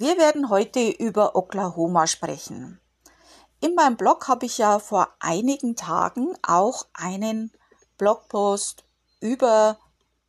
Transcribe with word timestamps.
Wir 0.00 0.16
werden 0.16 0.48
heute 0.48 0.90
über 0.90 1.34
Oklahoma 1.34 2.06
sprechen. 2.06 2.80
In 3.58 3.74
meinem 3.74 3.96
Blog 3.96 4.28
habe 4.28 4.46
ich 4.46 4.58
ja 4.58 4.78
vor 4.78 5.08
einigen 5.18 5.74
Tagen 5.74 6.38
auch 6.46 6.86
einen 6.94 7.50
Blogpost 7.96 8.84
über 9.18 9.76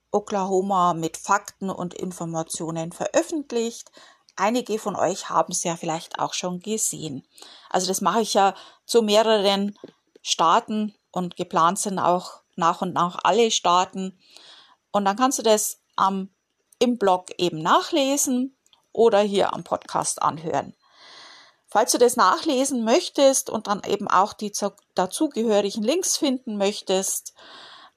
Oklahoma 0.10 0.96
mit 0.96 1.18
Fakten 1.18 1.70
und 1.70 1.94
Informationen 1.94 2.92
veröffentlicht. 2.92 3.92
Einige 4.36 4.80
von 4.80 4.96
euch 4.96 5.30
haben 5.30 5.52
es 5.52 5.64
ja 5.64 5.76
vielleicht 5.76 6.18
auch 6.18 6.34
schon 6.34 6.62
gesehen. 6.62 7.28
Also 7.70 7.90
das 7.90 8.02
mache 8.02 8.22
ich 8.22 8.34
ja 8.34 8.56
zu 8.88 9.04
mehreren 9.04 9.78
Staaten 10.24 10.96
und 11.12 11.36
geplant 11.36 11.78
sind 11.78 12.00
auch 12.00 12.42
nach 12.56 12.82
und 12.82 12.94
nach 12.94 13.20
alle 13.24 13.52
Staaten. 13.52 14.18
Und 14.92 15.06
dann 15.06 15.16
kannst 15.16 15.38
du 15.38 15.44
das 15.44 15.80
am, 15.96 16.32
im 16.80 16.98
Blog 16.98 17.28
eben 17.38 17.62
nachlesen 17.62 18.56
oder 18.92 19.20
hier 19.20 19.54
am 19.54 19.64
Podcast 19.64 20.22
anhören. 20.22 20.76
Falls 21.68 21.92
du 21.92 21.98
das 22.00 22.16
nachlesen 22.16 22.84
möchtest 22.84 23.50
und 23.50 23.68
dann 23.68 23.84
eben 23.86 24.08
auch 24.08 24.34
die 24.34 24.52
dazugehörigen 24.96 25.84
Links 25.84 26.18
finden 26.18 26.58
möchtest, 26.58 27.34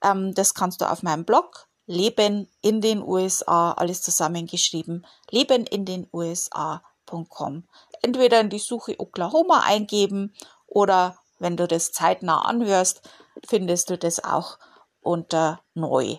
ähm, 0.03 0.35
das 0.35 0.55
kannst 0.55 0.81
du 0.81 0.91
auf 0.91 1.03
meinem 1.03 1.25
Blog 1.25 1.67
Leben 1.87 2.49
in 2.61 2.81
den 2.81 3.03
USA, 3.03 3.73
alles 3.73 4.03
zusammengeschrieben, 4.03 5.07
leben 5.31 5.67
in 5.67 5.85
den 5.85 6.09
USA.com. 6.13 7.65
Entweder 8.03 8.41
in 8.41 8.51
die 8.51 8.59
Suche 8.59 8.99
Oklahoma 8.99 9.63
eingeben 9.65 10.35
oder 10.67 11.19
wenn 11.39 11.57
du 11.57 11.67
das 11.67 11.91
zeitnah 11.91 12.43
anhörst, 12.43 13.03
findest 13.45 13.91
du 13.91 13.99
das 13.99 14.23
auch 14.23 14.59
unter 15.01 15.61
neu. 15.75 16.19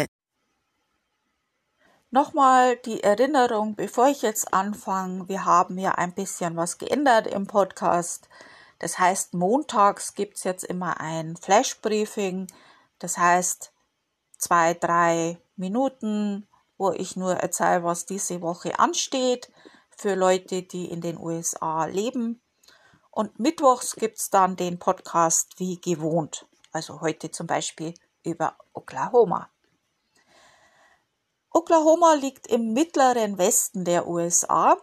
Nochmal 2.13 2.75
die 2.75 3.01
Erinnerung, 3.03 3.75
bevor 3.75 4.09
ich 4.09 4.21
jetzt 4.21 4.53
anfange, 4.53 5.29
wir 5.29 5.45
haben 5.45 5.77
ja 5.77 5.93
ein 5.93 6.13
bisschen 6.13 6.57
was 6.57 6.77
geändert 6.77 7.25
im 7.25 7.47
Podcast. 7.47 8.27
Das 8.79 8.99
heißt, 8.99 9.33
montags 9.33 10.13
gibt's 10.13 10.43
jetzt 10.43 10.65
immer 10.65 10.99
ein 10.99 11.37
Flash-Briefing. 11.37 12.47
Das 12.99 13.17
heißt, 13.17 13.71
zwei, 14.37 14.73
drei 14.73 15.37
Minuten, 15.55 16.49
wo 16.77 16.91
ich 16.91 17.15
nur 17.15 17.35
erzähle, 17.35 17.85
was 17.85 18.05
diese 18.05 18.41
Woche 18.41 18.77
ansteht 18.77 19.49
für 19.89 20.15
Leute, 20.15 20.63
die 20.63 20.91
in 20.91 20.99
den 20.99 21.17
USA 21.17 21.85
leben. 21.85 22.41
Und 23.09 23.39
mittwochs 23.39 23.95
gibt's 23.95 24.29
dann 24.29 24.57
den 24.57 24.79
Podcast 24.79 25.59
wie 25.59 25.79
gewohnt. 25.79 26.45
Also 26.73 26.99
heute 26.99 27.31
zum 27.31 27.47
Beispiel 27.47 27.93
über 28.25 28.57
Oklahoma. 28.73 29.49
Oklahoma 31.53 32.13
liegt 32.13 32.47
im 32.47 32.71
mittleren 32.71 33.37
Westen 33.37 33.83
der 33.83 34.07
USA, 34.07 34.77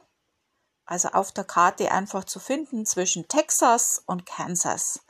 also 0.85 1.09
auf 1.09 1.33
der 1.33 1.45
Karte 1.45 1.91
einfach 1.91 2.25
zu 2.25 2.39
finden 2.39 2.85
zwischen 2.85 3.27
Texas 3.27 4.03
und 4.05 4.27
Kansas. 4.27 5.01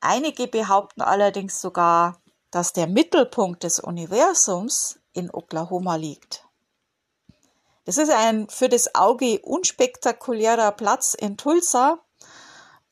Einige 0.00 0.48
behaupten 0.48 1.02
allerdings 1.02 1.60
sogar, 1.60 2.20
dass 2.50 2.72
der 2.72 2.86
Mittelpunkt 2.86 3.62
des 3.62 3.78
Universums 3.78 4.98
in 5.12 5.30
Oklahoma 5.30 5.96
liegt. 5.96 6.44
Das 7.84 7.98
ist 7.98 8.10
ein 8.10 8.48
für 8.48 8.70
das 8.70 8.94
Auge 8.94 9.40
unspektakulärer 9.42 10.72
Platz 10.72 11.14
in 11.14 11.36
Tulsa, 11.36 11.98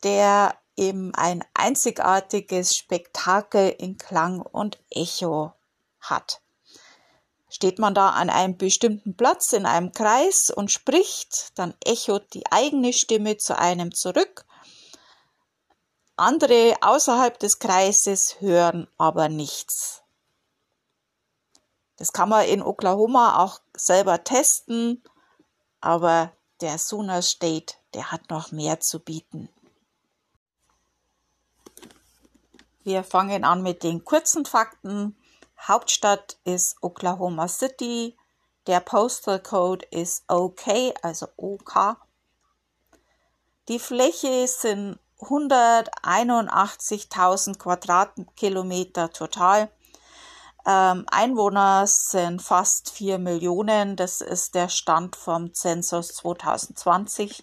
der 0.03 0.59
eben 0.77 1.15
ein 1.15 1.43
einzigartiges 1.55 2.77
Spektakel 2.77 3.71
in 3.79 3.97
Klang 3.97 4.41
und 4.41 4.79
Echo 4.91 5.53
hat. 6.01 6.43
Steht 7.51 7.79
man 7.81 7.95
da 7.95 8.11
an 8.11 8.31
einem 8.31 8.57
bestimmten 8.57 9.17
Platz 9.17 9.53
in 9.53 9.67
einem 9.67 9.93
Kreis 9.93 10.51
und 10.51 10.71
spricht, 10.71 11.59
dann 11.59 11.75
echot 11.85 12.33
die 12.33 12.51
eigene 12.51 12.93
Stimme 12.93 13.37
zu 13.37 13.59
einem 13.59 13.93
zurück. 13.93 14.47
Andere 16.17 16.77
außerhalb 16.81 17.39
des 17.39 17.59
Kreises 17.59 18.41
hören 18.41 18.87
aber 18.99 19.29
nichts. 19.29 20.03
Das 21.97 22.13
kann 22.13 22.29
man 22.29 22.47
in 22.47 22.63
Oklahoma 22.63 23.43
auch 23.43 23.61
selber 23.75 24.23
testen, 24.23 25.03
aber 25.81 26.33
der 26.61 26.79
Sooner 26.79 27.21
State, 27.21 27.75
der 27.95 28.13
hat 28.13 28.31
noch 28.31 28.53
mehr 28.53 28.81
zu 28.81 29.01
bieten. 29.01 29.49
Wir 32.85 33.05
fangen 33.05 33.45
an 33.45 33.63
mit 33.63 33.83
den 33.83 34.05
kurzen 34.05 34.47
Fakten. 34.47 35.17
Hauptstadt 35.67 36.39
ist 36.45 36.77
Oklahoma 36.81 37.49
City. 37.49 38.17
Der 38.67 38.81
Postal 38.81 39.41
Code 39.41 39.85
ist 39.91 40.25
OK, 40.29 40.95
also 41.03 41.29
OK. 41.37 41.97
Die 43.69 43.79
Fläche 43.79 44.49
sind 44.49 44.99
181.000 45.21 47.59
Quadratkilometer 47.59 49.11
total. 49.11 49.71
Ähm, 50.67 51.07
Einwohner 51.11 51.87
sind 51.87 52.43
fast 52.43 52.91
4 52.91 53.19
Millionen. 53.19 53.97
Das 53.97 54.21
ist 54.21 54.55
der 54.55 54.69
Stand 54.69 55.17
vom 55.17 55.55
Zensus 55.55 56.09
2020. 56.15 57.43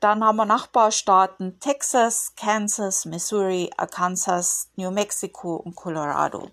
Dann 0.00 0.22
haben 0.24 0.36
wir 0.36 0.44
Nachbarstaaten 0.44 1.58
Texas, 1.60 2.34
Kansas, 2.36 3.06
Missouri, 3.06 3.70
Arkansas, 3.76 4.68
New 4.76 4.90
Mexico 4.90 5.56
und 5.56 5.74
Colorado. 5.74 6.50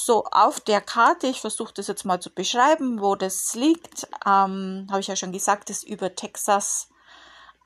So, 0.00 0.24
auf 0.26 0.60
der 0.60 0.80
Karte, 0.80 1.26
ich 1.26 1.40
versuche 1.40 1.74
das 1.74 1.88
jetzt 1.88 2.04
mal 2.04 2.20
zu 2.20 2.30
beschreiben, 2.30 3.00
wo 3.00 3.16
das 3.16 3.54
liegt, 3.56 4.06
ähm, 4.24 4.86
habe 4.88 5.00
ich 5.00 5.08
ja 5.08 5.16
schon 5.16 5.32
gesagt, 5.32 5.70
ist 5.70 5.82
über 5.82 6.14
Texas 6.14 6.88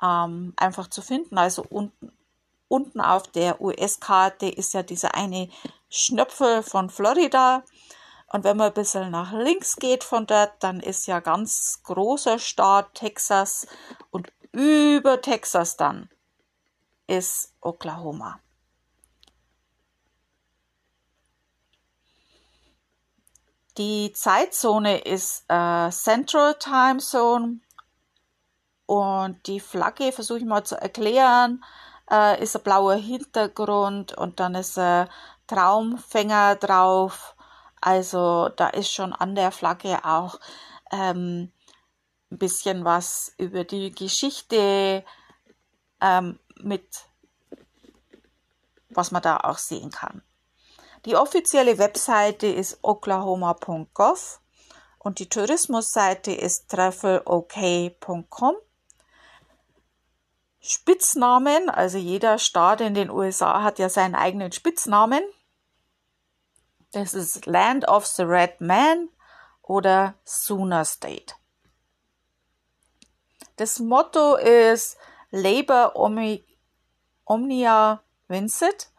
ähm, 0.03 0.55
einfach 0.57 0.89
zu 0.89 1.03
finden. 1.03 1.37
Also 1.37 1.63
unten, 1.69 2.11
unten 2.69 3.03
auf 3.03 3.29
der 3.29 3.61
US-Karte 3.61 4.49
ist 4.49 4.73
ja 4.73 4.83
dieser 4.83 5.15
eine 5.15 5.51
Schnöpfel 5.91 6.63
von 6.63 6.89
Florida. 6.89 7.65
Und 8.29 8.45
wenn 8.45 8.57
man 8.57 8.69
ein 8.69 8.75
bisschen 8.75 9.11
nach 9.11 9.33
links 9.35 9.77
geht 9.77 10.03
von 10.03 10.27
dort, 10.27 10.55
dann 10.61 10.81
ist 10.81 11.07
ja 11.07 11.21
ganz 11.21 11.83
großer 11.85 12.39
Staat 12.39 12.95
Texas 12.95 13.67
und 14.11 14.33
über 14.53 15.21
Texas 15.21 15.77
dann 15.77 16.09
ist 17.07 17.53
Oklahoma. 17.61 18.41
Die 23.79 24.13
Zeitzone 24.13 24.99
ist 24.99 25.45
äh, 25.49 25.91
Central 25.91 26.55
Time 26.59 26.99
Zone 26.99 27.61
und 28.85 29.47
die 29.47 29.61
Flagge, 29.61 30.13
versuche 30.13 30.39
ich 30.39 30.45
mal 30.45 30.65
zu 30.65 30.77
erklären, 30.77 31.65
äh, 32.11 32.43
ist 32.43 32.55
ein 32.55 32.63
blauer 32.63 32.97
Hintergrund 32.97 34.13
und 34.13 34.41
dann 34.41 34.55
ist 34.55 34.79
ein 34.79 35.09
Traumfänger 35.47 36.57
drauf. 36.57 37.35
Also 37.81 38.51
da 38.51 38.69
ist 38.69 38.93
schon 38.93 39.15
an 39.15 39.35
der 39.35 39.51
Flagge 39.53 40.05
auch 40.05 40.39
ähm, 40.91 41.51
ein 42.31 42.39
bisschen 42.39 42.85
was 42.85 43.33
über 43.39 43.65
die 43.65 43.91
Geschichte 43.93 45.03
ähm, 46.03 46.39
mit, 46.57 47.07
was 48.91 49.11
man 49.11 49.23
da 49.23 49.39
auch 49.39 49.59
sehen 49.59 49.91
kann. 49.91 50.23
Die 51.05 51.17
offizielle 51.17 51.79
Webseite 51.79 52.47
ist 52.47 52.79
oklahoma.gov 52.83 54.41
und 54.99 55.19
die 55.19 55.29
Tourismusseite 55.29 56.33
ist 56.33 56.71
travelok.com. 56.71 58.55
Spitznamen, 60.61 61.69
also 61.71 61.99
jeder 61.99 62.39
Staat 62.39 62.81
in 62.81 62.95
den 62.95 63.11
USA 63.11 63.65
hat 63.65 63.81
ja 63.81 63.89
seinen 63.89 64.15
eigenen 64.15 64.53
Spitznamen. 64.53 65.25
Das 66.93 67.15
ist 67.15 67.47
Land 67.47 67.89
of 67.89 68.07
the 68.07 68.23
Red 68.23 68.61
Man 68.61 69.09
oder 69.63 70.15
Sooner 70.23 70.85
State. 70.85 71.35
Das 73.57 73.81
Motto 73.81 74.37
ist 74.37 74.97
Labor 75.31 75.97
Omnia 77.25 78.03
Vincit 78.29 78.92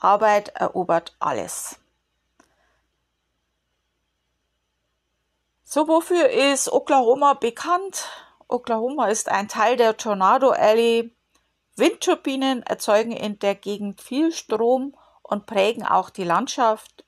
Arbeit 0.00 0.48
erobert 0.50 1.16
alles. 1.18 1.78
So, 5.64 5.86
wofür 5.86 6.30
ist 6.30 6.72
Oklahoma 6.72 7.34
bekannt? 7.34 8.08
Oklahoma 8.48 9.08
ist 9.08 9.28
ein 9.28 9.48
Teil 9.48 9.76
der 9.76 9.98
Tornado 9.98 10.50
Alley. 10.50 11.14
Windturbinen 11.76 12.62
erzeugen 12.62 13.12
in 13.12 13.38
der 13.38 13.54
Gegend 13.54 14.00
viel 14.00 14.32
Strom 14.32 14.96
und 15.22 15.44
prägen 15.44 15.84
auch 15.84 16.08
die 16.08 16.24
Landschaft. 16.24 17.04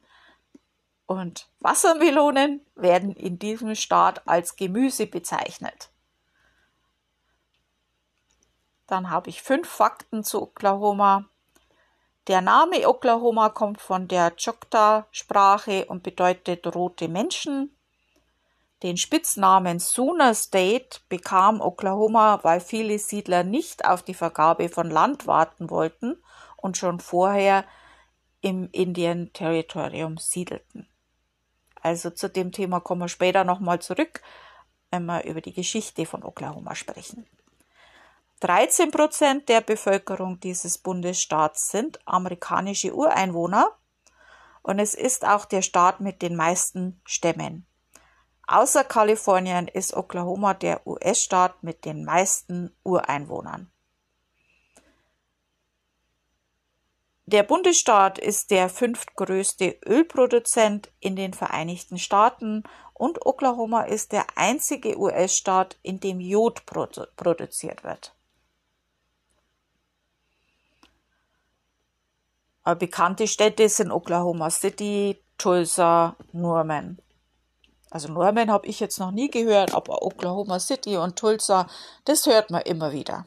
Und 1.06 1.48
Wassermelonen 1.60 2.64
werden 2.74 3.16
in 3.16 3.38
diesem 3.38 3.74
Staat 3.74 4.28
als 4.28 4.56
Gemüse 4.56 5.06
bezeichnet. 5.06 5.88
Dann 8.86 9.08
habe 9.08 9.30
ich 9.30 9.40
fünf 9.40 9.68
Fakten 9.68 10.22
zu 10.22 10.42
Oklahoma. 10.42 11.29
Der 12.26 12.42
Name 12.42 12.86
Oklahoma 12.86 13.48
kommt 13.48 13.80
von 13.80 14.06
der 14.06 14.30
Choctaw-Sprache 14.32 15.86
und 15.86 16.02
bedeutet 16.02 16.66
rote 16.74 17.08
Menschen. 17.08 17.74
Den 18.82 18.98
Spitznamen 18.98 19.78
Sooner 19.78 20.34
State 20.34 21.00
bekam 21.08 21.60
Oklahoma, 21.60 22.40
weil 22.42 22.60
viele 22.60 22.98
Siedler 22.98 23.42
nicht 23.42 23.84
auf 23.84 24.02
die 24.02 24.14
Vergabe 24.14 24.68
von 24.68 24.90
Land 24.90 25.26
warten 25.26 25.70
wollten 25.70 26.22
und 26.56 26.76
schon 26.76 27.00
vorher 27.00 27.64
im 28.42 28.68
Indian 28.72 29.32
Territorium 29.32 30.18
siedelten. 30.18 30.88
Also 31.82 32.10
zu 32.10 32.28
dem 32.28 32.52
Thema 32.52 32.80
kommen 32.80 33.02
wir 33.02 33.08
später 33.08 33.44
nochmal 33.44 33.80
zurück, 33.80 34.22
wenn 34.90 35.06
wir 35.06 35.24
über 35.24 35.40
die 35.40 35.54
Geschichte 35.54 36.04
von 36.04 36.22
Oklahoma 36.22 36.74
sprechen. 36.74 37.26
13 38.40 38.90
Prozent 38.90 39.50
der 39.50 39.60
Bevölkerung 39.60 40.40
dieses 40.40 40.78
Bundesstaats 40.78 41.70
sind 41.70 42.00
amerikanische 42.06 42.94
Ureinwohner 42.94 43.76
und 44.62 44.78
es 44.78 44.94
ist 44.94 45.26
auch 45.26 45.44
der 45.44 45.60
Staat 45.60 46.00
mit 46.00 46.22
den 46.22 46.36
meisten 46.36 47.02
Stämmen. 47.04 47.66
Außer 48.46 48.82
Kalifornien 48.82 49.68
ist 49.68 49.94
Oklahoma 49.94 50.54
der 50.54 50.86
US-Staat 50.86 51.62
mit 51.62 51.84
den 51.84 52.04
meisten 52.04 52.74
Ureinwohnern. 52.82 53.70
Der 57.26 57.42
Bundesstaat 57.42 58.18
ist 58.18 58.50
der 58.50 58.70
fünftgrößte 58.70 59.78
Ölproduzent 59.86 60.90
in 60.98 61.14
den 61.14 61.34
Vereinigten 61.34 61.98
Staaten 61.98 62.64
und 62.94 63.24
Oklahoma 63.24 63.82
ist 63.82 64.12
der 64.12 64.26
einzige 64.34 64.98
US-Staat, 64.98 65.78
in 65.82 66.00
dem 66.00 66.20
Jod 66.20 66.64
produ 66.64 67.04
produziert 67.16 67.84
wird. 67.84 68.16
Bekannte 72.74 73.26
Städte 73.26 73.68
sind 73.68 73.90
Oklahoma 73.90 74.50
City, 74.50 75.22
Tulsa, 75.38 76.16
Norman. 76.32 76.98
Also 77.90 78.12
Norman 78.12 78.50
habe 78.50 78.66
ich 78.66 78.78
jetzt 78.78 78.98
noch 79.00 79.10
nie 79.10 79.30
gehört, 79.30 79.74
aber 79.74 80.02
Oklahoma 80.02 80.60
City 80.60 80.96
und 80.96 81.16
Tulsa, 81.16 81.66
das 82.04 82.26
hört 82.26 82.50
man 82.50 82.62
immer 82.62 82.92
wieder. 82.92 83.26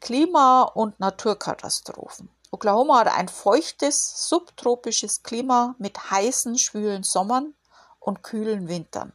Klima- 0.00 0.62
und 0.62 1.00
Naturkatastrophen. 1.00 2.28
Oklahoma 2.52 3.00
hat 3.00 3.08
ein 3.08 3.28
feuchtes, 3.28 4.28
subtropisches 4.28 5.22
Klima 5.22 5.74
mit 5.78 6.10
heißen, 6.10 6.58
schwülen 6.58 7.02
Sommern 7.02 7.54
und 7.98 8.22
kühlen 8.22 8.68
Wintern. 8.68 9.12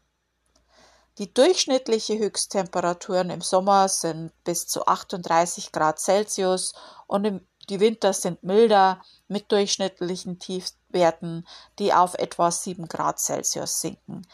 Die 1.17 1.33
durchschnittliche 1.33 2.17
Höchsttemperaturen 2.17 3.29
im 3.29 3.41
Sommer 3.41 3.89
sind 3.89 4.31
bis 4.43 4.67
zu 4.67 4.85
38 4.85 5.71
Grad 5.71 5.99
Celsius 5.99 6.73
und 7.07 7.41
die 7.69 7.79
Winter 7.79 8.13
sind 8.13 8.43
milder 8.43 9.01
mit 9.27 9.51
durchschnittlichen 9.51 10.39
Tiefwerten, 10.39 11.47
die 11.79 11.93
auf 11.93 12.13
etwa 12.15 12.49
7 12.49 12.87
Grad 12.87 13.19
Celsius 13.19 13.81
sinken. 13.81 14.25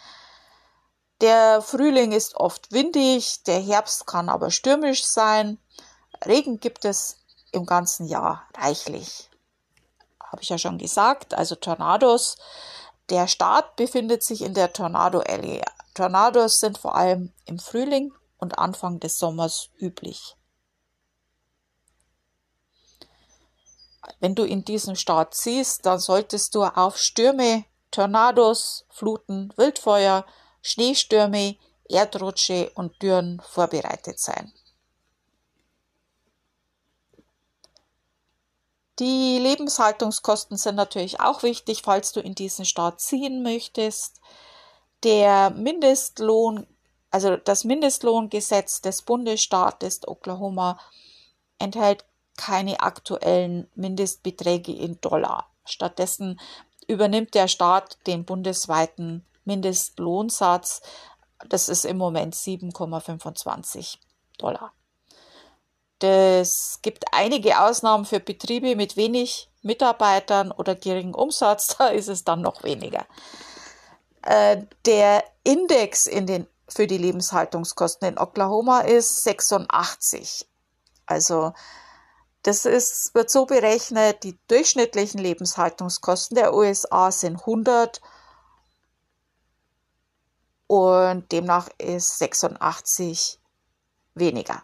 Der 1.22 1.62
Frühling 1.62 2.12
ist 2.12 2.36
oft 2.36 2.72
windig, 2.72 3.44
der 3.44 3.60
Herbst 3.60 4.06
kann 4.06 4.30
aber 4.30 4.52
stürmisch 4.52 5.04
sein. 5.04 5.58
Regen 6.26 6.60
gibt 6.60 6.86
es 6.86 7.18
im 7.52 7.66
ganzen 7.66 8.08
Jahr 8.08 8.48
reichlich. 8.56 9.30
Habe 10.22 10.44
ich 10.44 10.50
ja 10.50 10.60
schon 10.60 10.78
gesagt, 10.78 11.34
also 11.34 11.56
Tornados. 11.56 12.38
Der 13.10 13.28
Staat 13.28 13.76
befindet 13.78 14.22
sich 14.24 14.42
in 14.42 14.54
der 14.54 14.74
Tornado 14.74 15.20
Alley, 15.22 15.64
Tornados 15.98 16.60
sind 16.60 16.78
vor 16.78 16.94
allem 16.94 17.34
im 17.46 17.58
Frühling 17.58 18.14
und 18.38 18.60
Anfang 18.60 19.00
des 19.00 19.18
Sommers 19.18 19.72
üblich. 19.80 20.36
Wenn 24.20 24.36
du 24.36 24.44
in 24.44 24.64
diesem 24.64 24.96
Staat 24.96 25.34
ziehst, 25.34 25.88
dann 25.88 25.98
solltest 25.98 26.54
du 26.54 26.64
auf 26.64 27.00
Stürme, 27.00 27.66
Tornados, 27.90 28.86
Fluten, 28.90 29.52
Wildfeuer, 29.58 30.24
Schneestürme, 30.62 31.58
Erdrutsche 31.90 32.70
und 32.76 33.02
Dürren 33.02 33.42
vorbereitet 33.42 34.20
sein. 34.20 34.54
Die 39.00 39.40
Lebenshaltungskosten 39.40 40.58
sind 40.58 40.76
natürlich 40.76 41.20
auch 41.20 41.42
wichtig, 41.42 41.82
falls 41.84 42.12
du 42.12 42.20
in 42.20 42.36
diesen 42.36 42.66
Staat 42.66 43.02
ziehen 43.02 43.42
möchtest. 43.42 44.22
Der 45.04 45.52
Mindestlohn, 45.52 46.68
also 47.12 47.38
das 47.38 47.64
Mindestlohngesetz 47.64 48.82
des 48.82 49.02
Bundesstaates 49.04 50.08
Oklahoma 50.08 50.80
enthält 51.60 52.06
keine 52.38 52.80
aktuellen 52.82 53.70
Mindestbeträge 53.76 54.72
in 54.72 55.00
Dollar. 55.02 55.50
Stattdessen 55.66 56.40
übernimmt 56.88 57.34
der 57.34 57.48
Staat 57.48 57.98
den 58.08 58.26
bundesweiten 58.26 59.26
Mindestlohnsatz. 59.44 60.82
Das 61.50 61.70
ist 61.70 61.86
im 61.86 61.98
Moment 61.98 62.36
7,25 62.36 63.98
Dollar. 64.38 64.72
Es 66.00 66.80
gibt 66.84 67.06
einige 67.12 67.60
Ausnahmen 67.60 68.06
für 68.06 68.20
Betriebe 68.20 68.76
mit 68.76 68.98
wenig 68.98 69.50
Mitarbeitern 69.64 70.52
oder 70.52 70.76
geringem 70.76 71.16
Umsatz, 71.16 71.68
da 71.78 71.88
ist 71.88 72.08
es 72.08 72.24
dann 72.24 72.42
noch 72.42 72.64
weniger. 72.64 73.06
Äh, 74.28 74.66
der 74.86 75.24
Index 75.46 76.06
in 76.06 76.28
den, 76.28 76.48
für 76.68 76.86
die 76.86 76.98
Lebenshaltungskosten 76.98 78.10
in 78.10 78.18
Oklahoma 78.18 78.82
ist 78.82 79.24
86. 79.24 80.46
Also 81.06 81.54
das 82.44 82.66
ist, 82.66 83.16
wird 83.16 83.32
so 83.32 83.46
berechnet, 83.46 84.26
die 84.26 84.38
durchschnittlichen 84.50 85.22
Lebenshaltungskosten 85.22 86.36
der 86.36 86.54
USA 86.54 87.10
sind 87.10 87.40
100 87.40 88.02
und 90.68 91.32
demnach 91.32 91.70
ist 91.78 92.18
86 92.18 93.40
weniger. 94.14 94.62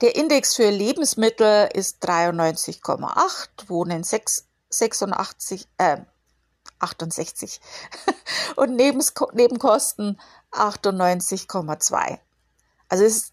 Der 0.00 0.16
Index 0.16 0.54
für 0.54 0.70
Lebensmittel 0.70 1.68
ist 1.74 2.02
93,8, 2.02 3.68
Wohnen 3.68 4.02
6, 4.02 4.46
86, 4.70 5.68
äh, 5.76 5.98
68 6.78 7.60
und 8.56 8.76
Nebenkosten 8.76 10.20
98,2. 10.52 12.18
Also 12.88 13.04
ist 13.04 13.32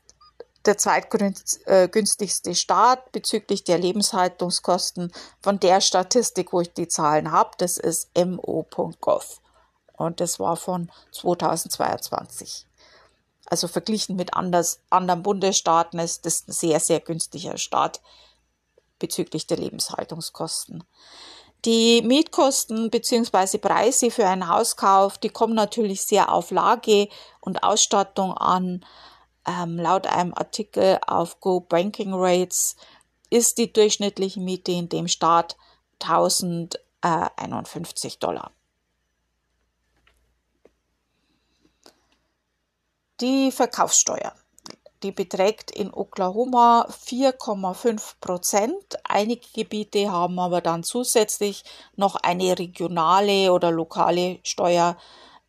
der 0.66 0.78
zweitgünstigste 0.78 2.56
Staat 2.56 3.12
bezüglich 3.12 3.64
der 3.64 3.78
Lebenshaltungskosten 3.78 5.12
von 5.42 5.60
der 5.60 5.82
Statistik, 5.82 6.54
wo 6.54 6.62
ich 6.62 6.74
die 6.74 6.88
Zahlen 6.88 7.32
habe. 7.32 7.52
Das 7.58 7.78
ist 7.78 8.10
mo.gov 8.18 9.42
und 9.94 10.20
das 10.20 10.40
war 10.40 10.56
von 10.56 10.92
2022. 11.12 12.66
Also 13.46 13.68
verglichen 13.68 14.16
mit 14.16 14.34
anders, 14.34 14.80
anderen 14.90 15.22
Bundesstaaten 15.22 16.00
ist 16.00 16.26
das 16.26 16.48
ein 16.48 16.54
sehr, 16.54 16.80
sehr 16.80 17.00
günstiger 17.02 17.58
Staat 17.58 18.02
bezüglich 19.00 19.48
der 19.48 19.58
Lebenshaltungskosten. 19.58 20.84
Die 21.66 22.02
Mietkosten 22.02 22.90
bzw. 22.90 23.58
Preise 23.58 24.10
für 24.12 24.28
einen 24.28 24.50
Hauskauf, 24.50 25.18
die 25.18 25.30
kommen 25.30 25.56
natürlich 25.56 26.02
sehr 26.02 26.30
auf 26.30 26.52
Lage 26.52 27.08
und 27.40 27.64
Ausstattung 27.64 28.34
an. 28.34 28.86
Ähm, 29.48 29.78
laut 29.78 30.06
einem 30.08 30.34
Artikel 30.34 31.00
auf 31.08 31.40
Go 31.40 31.62
Banking 31.62 32.14
Rates 32.14 32.76
ist 33.30 33.58
die 33.58 33.72
durchschnittliche 33.72 34.42
Miete 34.42 34.74
in 34.74 34.90
dem 34.90 35.08
Staat 35.08 35.56
1051 36.02 38.20
Dollar. 38.20 38.52
Die 43.22 43.54
Verkaufssteuer 43.54 44.34
die 45.04 45.12
beträgt 45.12 45.72
in 45.72 45.94
Oklahoma 45.94 46.88
4,5 46.90 48.16
Prozent. 48.22 48.98
Einige 49.04 49.46
Gebiete 49.54 50.12
haben 50.12 50.40
aber 50.40 50.62
dann 50.62 50.84
zusätzlich 50.84 51.64
noch 51.96 52.16
eine 52.16 52.58
regionale 52.58 53.52
oder 53.52 53.72
lokale 53.72 54.40
Steuer. 54.44 54.98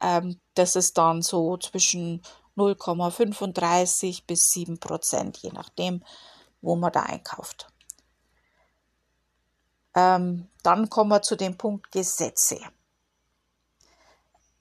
Ähm, 0.01 0.41
das 0.55 0.77
ist 0.77 0.99
dann 0.99 1.23
so 1.23 1.57
zwischen 1.57 2.23
0,35 2.57 4.27
bis 4.27 4.51
7 4.51 4.79
Prozent, 4.79 5.39
je 5.39 5.51
nachdem, 5.53 6.05
wo 6.61 6.77
man 6.77 6.93
da 6.93 7.05
einkauft. 7.05 7.69
Ähm, 9.95 10.49
dann 10.63 10.91
kommen 10.91 11.11
wir 11.11 11.23
zu 11.23 11.37
dem 11.37 11.57
Punkt 11.57 11.93
Gesetze. 11.93 12.59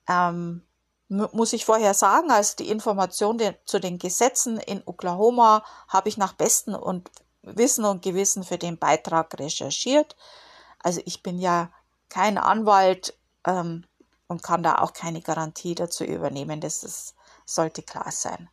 Ähm, 0.07 0.63
muss 1.13 1.53
ich 1.53 1.65
vorher 1.65 1.93
sagen, 1.93 2.31
also 2.31 2.55
die 2.57 2.69
Information 2.69 3.39
zu 3.65 3.79
den 3.79 3.99
Gesetzen 3.99 4.57
in 4.57 4.81
Oklahoma 4.85 5.63
habe 5.87 6.09
ich 6.09 6.17
nach 6.17 6.33
bestem 6.33 6.75
und 6.75 7.11
Wissen 7.43 7.85
und 7.85 8.01
Gewissen 8.01 8.43
für 8.43 8.57
den 8.57 8.77
Beitrag 8.77 9.37
recherchiert. 9.37 10.15
Also 10.79 11.01
ich 11.05 11.21
bin 11.21 11.39
ja 11.39 11.71
kein 12.09 12.37
Anwalt 12.37 13.17
ähm, 13.45 13.85
und 14.27 14.43
kann 14.43 14.63
da 14.63 14.79
auch 14.79 14.93
keine 14.93 15.21
Garantie 15.21 15.75
dazu 15.75 16.03
übernehmen. 16.03 16.61
Das 16.61 16.83
ist, 16.83 17.15
sollte 17.45 17.83
klar 17.83 18.11
sein. 18.11 18.49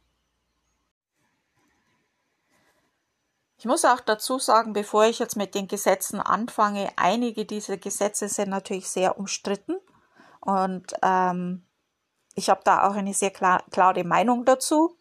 Ich 3.58 3.66
muss 3.66 3.84
auch 3.84 4.00
dazu 4.00 4.38
sagen, 4.38 4.72
bevor 4.72 5.04
ich 5.04 5.18
jetzt 5.18 5.36
mit 5.36 5.54
den 5.54 5.68
Gesetzen 5.68 6.18
anfange, 6.18 6.90
einige 6.96 7.44
dieser 7.44 7.76
Gesetze 7.76 8.28
sind 8.28 8.48
natürlich 8.48 8.88
sehr 8.88 9.18
umstritten 9.18 9.76
und 10.40 10.94
ähm, 11.02 11.66
ich 12.34 12.50
habe 12.50 12.60
da 12.64 12.88
auch 12.88 12.94
eine 12.94 13.14
sehr 13.14 13.30
klar, 13.30 13.62
klare 13.70 14.04
Meinung 14.04 14.44
dazu, 14.44 14.96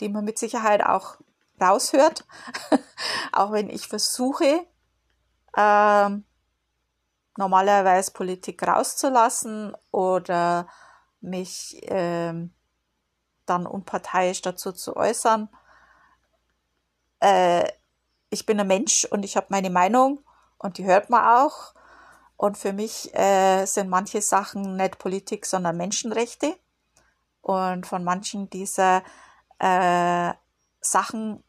die 0.00 0.08
man 0.08 0.24
mit 0.24 0.38
Sicherheit 0.38 0.84
auch 0.84 1.16
raushört, 1.60 2.26
auch 3.32 3.52
wenn 3.52 3.70
ich 3.70 3.88
versuche, 3.88 4.66
ähm, 5.56 6.24
normalerweise 7.36 8.10
Politik 8.12 8.66
rauszulassen 8.66 9.76
oder 9.90 10.66
mich 11.20 11.80
ähm, 11.84 12.52
dann 13.46 13.66
unparteiisch 13.66 14.42
dazu 14.42 14.72
zu 14.72 14.96
äußern. 14.96 15.48
Äh, 17.20 17.68
ich 18.30 18.46
bin 18.46 18.58
ein 18.60 18.66
Mensch 18.66 19.04
und 19.04 19.24
ich 19.24 19.36
habe 19.36 19.46
meine 19.50 19.70
Meinung 19.70 20.24
und 20.58 20.78
die 20.78 20.84
hört 20.84 21.10
man 21.10 21.24
auch. 21.24 21.74
Und 22.36 22.58
für 22.58 22.72
mich 22.72 23.14
äh, 23.14 23.66
sind 23.66 23.88
manche 23.88 24.20
Sachen 24.20 24.76
nicht 24.76 24.98
Politik, 24.98 25.46
sondern 25.46 25.76
Menschenrechte. 25.76 26.56
Und 27.42 27.86
von 27.86 28.04
manchen 28.04 28.48
dieser 28.48 29.02
äh, 29.58 30.32
Sachen, 30.80 31.44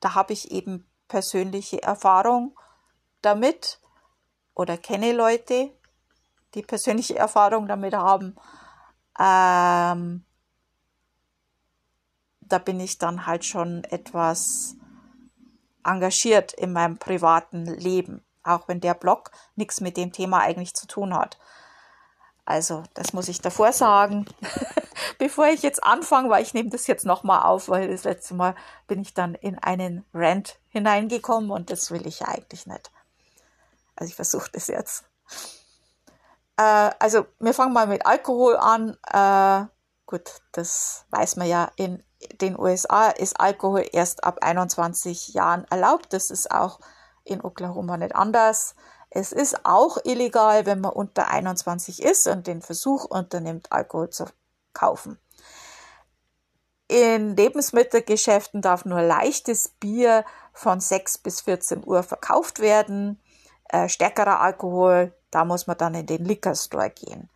da 0.00 0.14
habe 0.14 0.32
ich 0.32 0.50
eben 0.50 0.86
persönliche 1.08 1.82
Erfahrung 1.82 2.58
damit 3.22 3.80
oder 4.54 4.76
kenne 4.76 5.12
Leute, 5.12 5.70
die 6.54 6.62
persönliche 6.62 7.16
Erfahrung 7.16 7.68
damit 7.68 7.94
haben. 7.94 8.36
Ähm, 9.18 10.24
da 12.40 12.58
bin 12.58 12.80
ich 12.80 12.98
dann 12.98 13.26
halt 13.26 13.44
schon 13.44 13.84
etwas 13.84 14.76
engagiert 15.84 16.52
in 16.52 16.72
meinem 16.72 16.98
privaten 16.98 17.66
Leben, 17.66 18.24
auch 18.42 18.68
wenn 18.68 18.80
der 18.80 18.94
Blog 18.94 19.30
nichts 19.54 19.80
mit 19.80 19.96
dem 19.96 20.12
Thema 20.12 20.40
eigentlich 20.40 20.74
zu 20.74 20.86
tun 20.86 21.14
hat. 21.14 21.38
Also, 22.46 22.84
das 22.94 23.12
muss 23.12 23.28
ich 23.28 23.40
davor 23.40 23.72
sagen, 23.72 24.24
bevor 25.18 25.48
ich 25.48 25.62
jetzt 25.62 25.82
anfange, 25.82 26.30
weil 26.30 26.42
ich 26.42 26.54
nehme 26.54 26.70
das 26.70 26.86
jetzt 26.86 27.04
nochmal 27.04 27.42
auf, 27.42 27.68
weil 27.68 27.88
das 27.88 28.04
letzte 28.04 28.34
Mal 28.34 28.54
bin 28.86 29.02
ich 29.02 29.14
dann 29.14 29.34
in 29.34 29.58
einen 29.58 30.04
Rant 30.14 30.58
hineingekommen 30.68 31.50
und 31.50 31.70
das 31.70 31.90
will 31.90 32.06
ich 32.06 32.20
ja 32.20 32.28
eigentlich 32.28 32.66
nicht. 32.66 32.92
Also 33.96 34.10
ich 34.10 34.14
versuche 34.14 34.50
das 34.52 34.68
jetzt. 34.68 35.04
Äh, 36.56 36.90
also 36.98 37.26
wir 37.40 37.52
fangen 37.52 37.72
mal 37.72 37.88
mit 37.88 38.06
Alkohol 38.06 38.56
an. 38.56 38.96
Äh, 39.12 39.66
gut, 40.06 40.30
das 40.52 41.04
weiß 41.10 41.36
man 41.36 41.48
ja 41.48 41.70
in 41.76 42.02
den 42.40 42.58
USA 42.58 43.08
ist 43.08 43.38
Alkohol 43.38 43.84
erst 43.92 44.24
ab 44.24 44.38
21 44.42 45.34
Jahren 45.34 45.64
erlaubt. 45.70 46.12
Das 46.12 46.30
ist 46.30 46.50
auch 46.50 46.80
in 47.24 47.42
Oklahoma 47.42 47.96
nicht 47.96 48.14
anders. 48.14 48.74
Es 49.10 49.32
ist 49.32 49.64
auch 49.64 49.98
illegal, 50.04 50.66
wenn 50.66 50.80
man 50.80 50.92
unter 50.92 51.28
21 51.28 52.02
ist 52.02 52.26
und 52.26 52.46
den 52.46 52.62
Versuch 52.62 53.04
unternimmt, 53.04 53.72
Alkohol 53.72 54.10
zu 54.10 54.26
kaufen. 54.72 55.18
In 56.88 57.34
Lebensmittelgeschäften 57.34 58.62
darf 58.62 58.84
nur 58.84 59.02
leichtes 59.02 59.68
Bier 59.68 60.24
von 60.52 60.80
6 60.80 61.18
bis 61.18 61.40
14 61.40 61.84
Uhr 61.84 62.02
verkauft 62.02 62.60
werden. 62.60 63.20
Äh, 63.68 63.88
stärkerer 63.88 64.40
Alkohol, 64.40 65.12
da 65.30 65.44
muss 65.44 65.66
man 65.66 65.76
dann 65.76 65.94
in 65.94 66.06
den 66.06 66.24
Liquor 66.24 66.54
Store 66.54 66.90
gehen. 66.90 67.28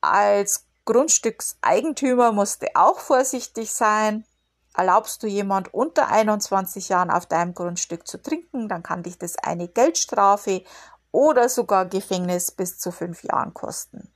Als 0.00 0.66
Grundstückseigentümer 0.86 2.32
musste 2.32 2.68
auch 2.74 2.98
vorsichtig 2.98 3.72
sein. 3.72 4.24
Erlaubst 4.74 5.22
du 5.22 5.26
jemand 5.26 5.74
unter 5.74 6.08
21 6.08 6.88
Jahren 6.88 7.10
auf 7.10 7.26
deinem 7.26 7.54
Grundstück 7.54 8.06
zu 8.06 8.22
trinken, 8.22 8.68
dann 8.68 8.82
kann 8.82 9.02
dich 9.02 9.18
das 9.18 9.36
eine 9.36 9.68
Geldstrafe 9.68 10.64
oder 11.12 11.48
sogar 11.48 11.86
Gefängnis 11.86 12.52
bis 12.52 12.78
zu 12.78 12.92
fünf 12.92 13.24
Jahren 13.24 13.52
kosten. 13.52 14.12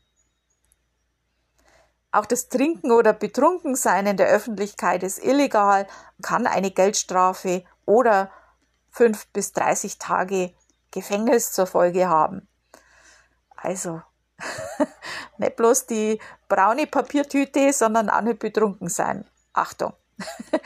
Auch 2.13 2.27
das 2.27 2.49
Trinken 2.49 2.93
oder 2.93 3.13
Betrunkensein 3.13 4.07
in 4.07 4.17
der 4.17 4.29
Öffentlichkeit 4.29 5.03
ist 5.03 5.19
illegal, 5.19 5.89
kann 6.23 6.47
eine 6.47 6.71
Geldstrafe 6.71 7.65
oder 7.87 8.31
fünf 8.91 9.27
bis 9.33 9.53
30 9.53 9.99
Tage 9.99 10.55
Gefängnis 10.93 11.51
zur 11.51 11.67
Folge 11.67 12.09
haben. 12.09 12.49
Also 13.57 14.01
nicht 15.39 15.57
bloß 15.57 15.87
die 15.87 16.21
braune 16.49 16.87
Papiertüte, 16.87 17.73
sondern 17.73 18.09
auch 18.09 18.21
nicht 18.21 18.39
betrunken 18.39 18.89
sein. 18.89 19.29
Achtung. 19.53 19.95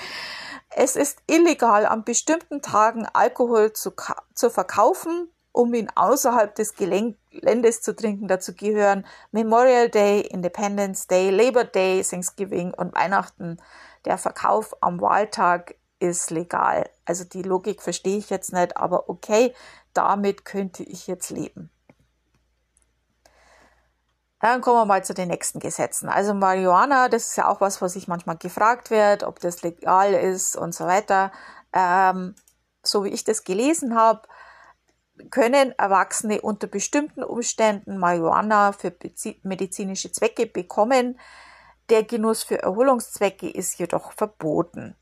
es 0.77 0.97
ist 0.97 1.19
illegal, 1.27 1.87
an 1.87 2.05
bestimmten 2.05 2.63
Tagen 2.63 3.07
Alkohol 3.13 3.73
zu, 3.73 3.93
zu 4.35 4.51
verkaufen, 4.51 5.31
um 5.53 5.75
ihn 5.75 5.91
außerhalb 5.95 6.55
des 6.55 6.75
Geländes 6.75 7.83
zu 7.83 7.97
trinken. 7.97 8.29
Dazu 8.29 8.55
gehören 8.55 9.07
Memorial 9.33 9.89
Day, 9.89 10.21
Independence 10.21 11.07
Day, 11.07 11.31
Labor 11.31 11.65
Day, 11.65 12.03
Thanksgiving 12.03 12.73
und 12.75 12.95
Weihnachten. 12.95 13.59
Der 14.05 14.19
Verkauf 14.19 14.77
am 14.81 15.01
Wahltag 15.01 15.75
ist 15.99 16.31
legal. 16.31 16.89
Also 17.05 17.25
die 17.25 17.43
Logik 17.43 17.83
verstehe 17.83 18.19
ich 18.19 18.31
jetzt 18.31 18.53
nicht, 18.53 18.77
aber 18.77 19.09
okay, 19.09 19.53
damit 19.95 20.45
könnte 20.45 20.85
ich 20.85 21.07
jetzt 21.07 21.31
leben. 21.31 21.71
Dann 24.41 24.61
kommen 24.61 24.79
wir 24.79 24.85
mal 24.85 25.05
zu 25.05 25.15
den 25.15 25.29
nächsten 25.29 25.59
Gesetzen. 25.59 26.09
Also 26.09 26.33
Marihuana, 26.33 27.09
das 27.09 27.31
ist 27.31 27.37
ja 27.37 27.49
auch 27.49 27.61
was, 27.61 27.83
was 27.83 27.97
ich 27.97 28.07
manchmal 28.07 28.37
gefragt 28.37 28.91
wird, 28.91 29.25
ob 29.25 29.41
das 29.41 29.63
legal 29.63 30.15
ist 30.15 30.57
und 30.57 30.75
so 30.75 30.87
weiter. 30.87 31.33
Ähm, 31.73 32.37
so 32.83 33.05
wie 33.05 33.09
ich 33.09 33.25
das 33.25 33.43
gelesen 33.43 33.97
habe, 33.97 34.29
können 35.31 35.73
Erwachsene 35.73 36.41
unter 36.41 36.69
bestimmten 36.69 37.25
Umständen 37.25 37.99
Marihuana 37.99 38.73
für 38.73 38.97
medizinische 39.43 40.13
Zwecke 40.13 40.47
bekommen. 40.47 41.19
Der 41.89 42.05
Genuss 42.05 42.45
für 42.45 42.63
Erholungszwecke 42.63 43.51
ist 43.51 43.77
jedoch 43.79 44.13
verboten. 44.13 44.95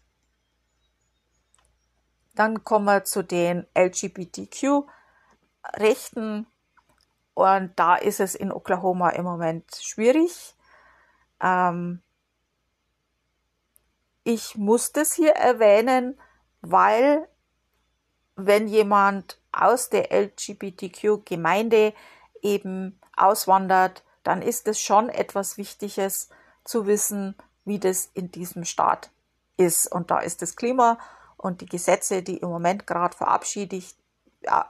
Dann 2.34 2.64
kommen 2.64 2.86
wir 2.86 3.04
zu 3.04 3.22
den 3.22 3.66
LGBTQ-Rechten. 3.76 6.46
Und 7.36 7.72
da 7.76 7.96
ist 7.96 8.18
es 8.18 8.34
in 8.34 8.50
Oklahoma 8.50 9.10
im 9.10 9.26
Moment 9.26 9.66
schwierig. 9.82 10.54
Ähm, 11.42 12.00
ich 14.24 14.56
muss 14.56 14.92
das 14.92 15.12
hier 15.12 15.32
erwähnen, 15.32 16.18
weil 16.62 17.28
wenn 18.36 18.68
jemand 18.68 19.38
aus 19.52 19.90
der 19.90 20.10
LGBTQ-Gemeinde 20.12 21.92
eben 22.40 22.98
auswandert, 23.14 24.02
dann 24.22 24.40
ist 24.40 24.66
es 24.66 24.80
schon 24.80 25.10
etwas 25.10 25.58
Wichtiges 25.58 26.30
zu 26.64 26.86
wissen, 26.86 27.36
wie 27.66 27.78
das 27.78 28.06
in 28.14 28.30
diesem 28.30 28.64
Staat 28.64 29.10
ist. 29.58 29.92
Und 29.92 30.10
da 30.10 30.20
ist 30.20 30.40
das 30.40 30.56
Klima 30.56 30.98
und 31.36 31.60
die 31.60 31.66
Gesetze, 31.66 32.22
die 32.22 32.38
im 32.38 32.48
Moment 32.48 32.86
gerade 32.86 33.14
verabschiedet, 33.14 33.94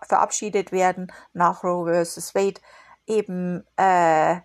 verabschiedet 0.03 0.73
werden 0.73 1.13
nach 1.33 1.63
Roe 1.65 2.05
vs. 2.05 2.35
Wade, 2.35 2.61
eben 3.07 3.65
äh, 3.77 4.41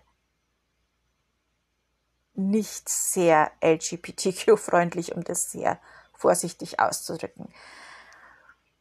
nicht 2.34 2.88
sehr 2.88 3.50
LGBTQ-freundlich, 3.62 5.14
um 5.14 5.24
das 5.24 5.50
sehr 5.50 5.78
vorsichtig 6.14 6.80
auszudrücken. 6.80 7.52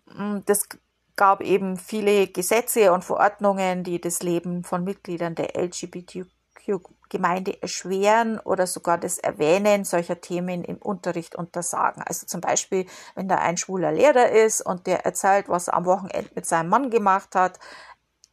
Mm, 0.06 0.40
das 0.46 0.68
gab 1.16 1.42
eben 1.42 1.78
viele 1.78 2.28
Gesetze 2.28 2.94
und 2.94 3.04
Verordnungen, 3.04 3.84
die 3.84 4.00
das 4.00 4.24
Leben 4.24 4.64
von 4.64 4.84
Mitgliedern 4.84 5.36
der 5.36 5.56
LGBTQ 5.56 6.80
Gemeinde 7.12 7.62
erschweren 7.62 8.40
oder 8.40 8.66
sogar 8.66 8.98
das 8.98 9.20
Erwähnen 9.20 9.84
solcher 9.84 10.22
Themen 10.22 10.64
im 10.64 10.78
Unterricht 10.78 11.36
untersagen. 11.36 12.02
Also 12.04 12.26
zum 12.26 12.42
Beispiel, 12.42 12.88
wenn 13.16 13.28
da 13.28 13.36
ein 13.36 13.58
schwuler 13.58 13.92
Lehrer 13.92 14.30
ist 14.30 14.62
und 14.62 14.88
der 14.88 15.06
erzählt, 15.06 15.50
was 15.50 15.68
er 15.68 15.76
am 15.76 15.86
Wochenende 15.86 16.32
mit 16.34 16.46
seinem 16.46 16.70
Mann 16.70 16.90
gemacht 16.90 17.36
hat, 17.36 17.60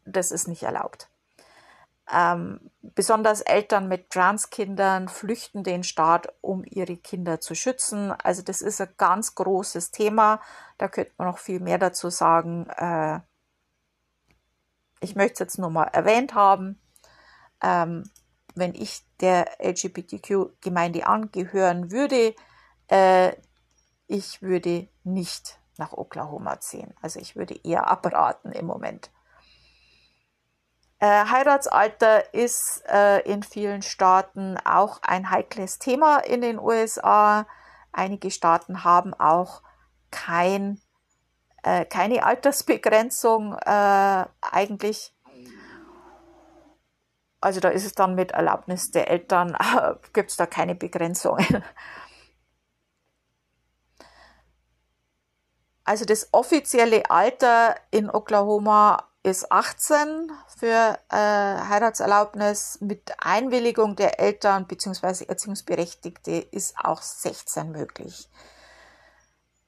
das 0.06 0.30
ist 0.30 0.48
nicht 0.48 0.62
erlaubt. 0.62 1.10
Ähm, 2.10 2.70
besonders 2.80 3.40
Eltern 3.42 3.88
mit 3.88 4.10
Transkindern 4.10 5.08
flüchten 5.08 5.64
den 5.64 5.82
Staat, 5.82 6.32
um 6.40 6.64
ihre 6.64 6.96
Kinder 6.96 7.40
zu 7.40 7.54
schützen. 7.54 8.12
Also 8.12 8.42
das 8.42 8.62
ist 8.62 8.80
ein 8.80 8.94
ganz 8.96 9.34
großes 9.34 9.90
Thema. 9.90 10.40
Da 10.78 10.88
könnte 10.88 11.12
man 11.18 11.26
noch 11.26 11.38
viel 11.38 11.60
mehr 11.60 11.78
dazu 11.78 12.10
sagen. 12.10 12.68
Äh, 12.70 13.20
ich 15.00 15.16
möchte 15.16 15.34
es 15.34 15.38
jetzt 15.40 15.58
nur 15.58 15.70
mal 15.70 15.84
erwähnt 15.84 16.34
haben. 16.34 16.80
ähm, 17.62 18.04
wenn 18.58 18.74
ich 18.74 19.02
der 19.20 19.46
LGBTQ-Gemeinde 19.60 21.06
angehören 21.06 21.90
würde, 21.90 22.34
äh, 22.88 23.32
ich 24.06 24.42
würde 24.42 24.88
nicht 25.04 25.58
nach 25.76 25.92
Oklahoma 25.92 26.60
ziehen. 26.60 26.94
Also 27.00 27.20
ich 27.20 27.36
würde 27.36 27.58
eher 27.62 27.88
abraten 27.88 28.52
im 28.52 28.66
Moment. 28.66 29.10
Äh, 31.00 31.26
Heiratsalter 31.26 32.34
ist 32.34 32.82
äh, 32.88 33.20
in 33.20 33.44
vielen 33.44 33.82
Staaten 33.82 34.58
auch 34.64 35.00
ein 35.02 35.30
heikles 35.30 35.78
Thema 35.78 36.18
in 36.18 36.40
den 36.40 36.58
USA. 36.58 37.46
Einige 37.92 38.32
Staaten 38.32 38.82
haben 38.82 39.14
auch 39.14 39.62
kein, 40.10 40.80
äh, 41.62 41.84
keine 41.84 42.24
Altersbegrenzung 42.24 43.54
äh, 43.54 44.24
eigentlich. 44.40 45.14
Also 47.40 47.60
da 47.60 47.68
ist 47.68 47.84
es 47.84 47.94
dann 47.94 48.14
mit 48.14 48.32
Erlaubnis 48.32 48.90
der 48.90 49.10
Eltern, 49.10 49.56
gibt 50.12 50.30
es 50.30 50.36
da 50.36 50.46
keine 50.46 50.74
Begrenzungen. 50.74 51.62
Also 55.84 56.04
das 56.04 56.28
offizielle 56.32 57.10
Alter 57.10 57.74
in 57.90 58.10
Oklahoma 58.10 59.08
ist 59.22 59.50
18 59.50 60.30
für 60.58 60.98
äh, 61.10 61.16
Heiratserlaubnis. 61.16 62.78
Mit 62.82 63.12
Einwilligung 63.18 63.96
der 63.96 64.20
Eltern 64.20 64.66
bzw. 64.66 65.24
Erziehungsberechtigte 65.24 66.32
ist 66.32 66.76
auch 66.78 67.00
16 67.00 67.72
möglich. 67.72 68.28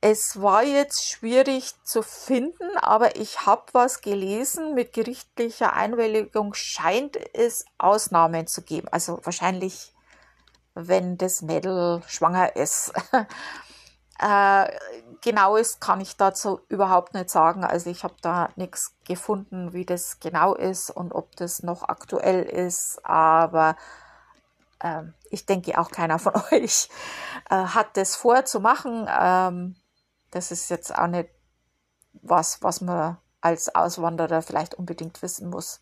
Es 0.03 0.41
war 0.41 0.63
jetzt 0.63 1.07
schwierig 1.07 1.75
zu 1.85 2.03
finden, 2.03 2.77
aber 2.79 3.17
ich 3.17 3.45
habe 3.45 3.65
was 3.73 4.01
gelesen. 4.01 4.75
Mit 4.75 4.95
gerichtlicher 4.95 5.75
Einwilligung 5.75 6.55
scheint 6.55 7.19
es 7.35 7.67
Ausnahmen 7.77 8.47
zu 8.47 8.63
geben. 8.63 8.89
Also 8.91 9.21
wahrscheinlich, 9.25 9.93
wenn 10.75 11.19
das 11.19 11.43
Mädel 11.43 12.03
schwanger 12.07 12.57
ist. 12.57 12.93
Äh, 14.23 14.71
genaues 15.23 15.81
kann 15.81 15.99
ich 16.03 16.19
dazu 16.19 16.61
überhaupt 16.69 17.15
nicht 17.15 17.31
sagen. 17.31 17.65
Also 17.65 17.89
ich 17.89 18.05
habe 18.05 18.17
da 18.21 18.51
nichts 18.55 18.95
gefunden, 19.07 19.73
wie 19.73 19.87
das 19.87 20.21
genau 20.21 20.55
ist 20.55 20.91
und 20.91 21.15
ob 21.15 21.35
das 21.37 21.63
noch 21.63 21.89
aktuell 21.89 22.43
ist. 22.43 23.01
Aber 23.03 23.77
äh, 24.81 25.05
ich 25.31 25.47
denke 25.47 25.79
auch 25.79 25.91
keiner 25.91 26.19
von 26.19 26.35
euch 26.53 26.91
äh, 27.49 27.55
hat 27.55 27.97
das 27.97 28.15
vor 28.15 28.45
zu 28.45 28.61
machen. 28.61 29.09
Ähm, 29.09 29.77
das 30.31 30.51
ist 30.51 30.71
jetzt 30.71 30.95
auch 30.95 31.07
nicht 31.07 31.31
was, 32.13 32.63
was 32.63 32.81
man 32.81 33.19
als 33.41 33.75
Auswanderer 33.75 34.43
vielleicht 34.43 34.75
unbedingt 34.75 35.23
wissen 35.23 35.51
muss. 35.51 35.81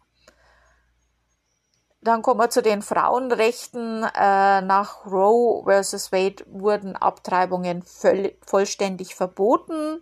Dann 2.00 2.22
kommen 2.22 2.40
wir 2.40 2.50
zu 2.50 2.62
den 2.62 2.82
Frauenrechten. 2.82 4.04
Äh, 4.04 4.60
nach 4.62 5.04
Roe 5.04 5.64
versus 5.64 6.12
Wade 6.12 6.44
wurden 6.46 6.94
Abtreibungen 6.96 7.82
voll, 7.82 8.36
vollständig 8.46 9.16
verboten. 9.16 10.00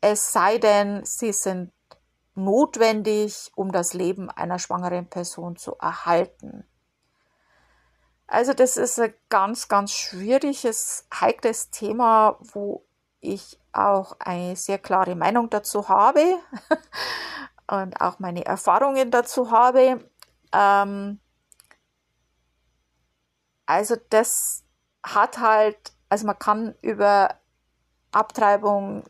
Es 0.00 0.32
sei 0.32 0.58
denn, 0.58 1.04
sie 1.04 1.32
sind 1.32 1.72
notwendig, 2.34 3.52
um 3.54 3.72
das 3.72 3.94
Leben 3.94 4.30
einer 4.30 4.58
schwangeren 4.58 5.06
Person 5.08 5.56
zu 5.56 5.76
erhalten. 5.76 6.64
Also 8.26 8.52
das 8.52 8.76
ist 8.76 8.98
ein 9.00 9.14
ganz, 9.28 9.68
ganz 9.68 9.92
schwieriges, 9.92 11.06
heikles 11.12 11.70
Thema, 11.70 12.38
wo 12.40 12.84
ich 13.20 13.58
auch 13.72 14.16
eine 14.20 14.56
sehr 14.56 14.78
klare 14.78 15.14
Meinung 15.14 15.50
dazu 15.50 15.88
habe 15.88 16.22
und 17.70 18.00
auch 18.00 18.18
meine 18.18 18.44
Erfahrungen 18.44 19.10
dazu 19.10 19.50
habe. 19.50 20.08
Ähm, 20.52 21.20
also 23.66 23.96
das 24.10 24.64
hat 25.02 25.38
halt, 25.38 25.92
also 26.08 26.26
man 26.26 26.38
kann 26.38 26.74
über 26.82 27.34
Abtreibungen 28.12 29.04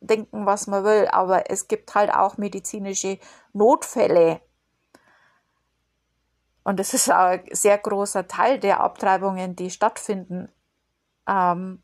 denken, 0.00 0.46
was 0.46 0.66
man 0.66 0.84
will, 0.84 1.08
aber 1.08 1.50
es 1.50 1.68
gibt 1.68 1.94
halt 1.94 2.14
auch 2.14 2.38
medizinische 2.38 3.18
Notfälle. 3.52 4.40
Und 6.62 6.80
das 6.80 6.94
ist 6.94 7.10
auch 7.10 7.30
ein 7.30 7.44
sehr 7.50 7.78
großer 7.78 8.26
Teil 8.26 8.58
der 8.58 8.80
Abtreibungen, 8.80 9.56
die 9.56 9.70
stattfinden. 9.70 10.48
Ähm, 11.28 11.82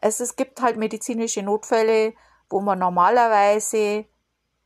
es, 0.00 0.20
es 0.20 0.36
gibt 0.36 0.60
halt 0.60 0.76
medizinische 0.76 1.42
Notfälle, 1.42 2.14
wo 2.50 2.60
man 2.60 2.78
normalerweise 2.78 4.06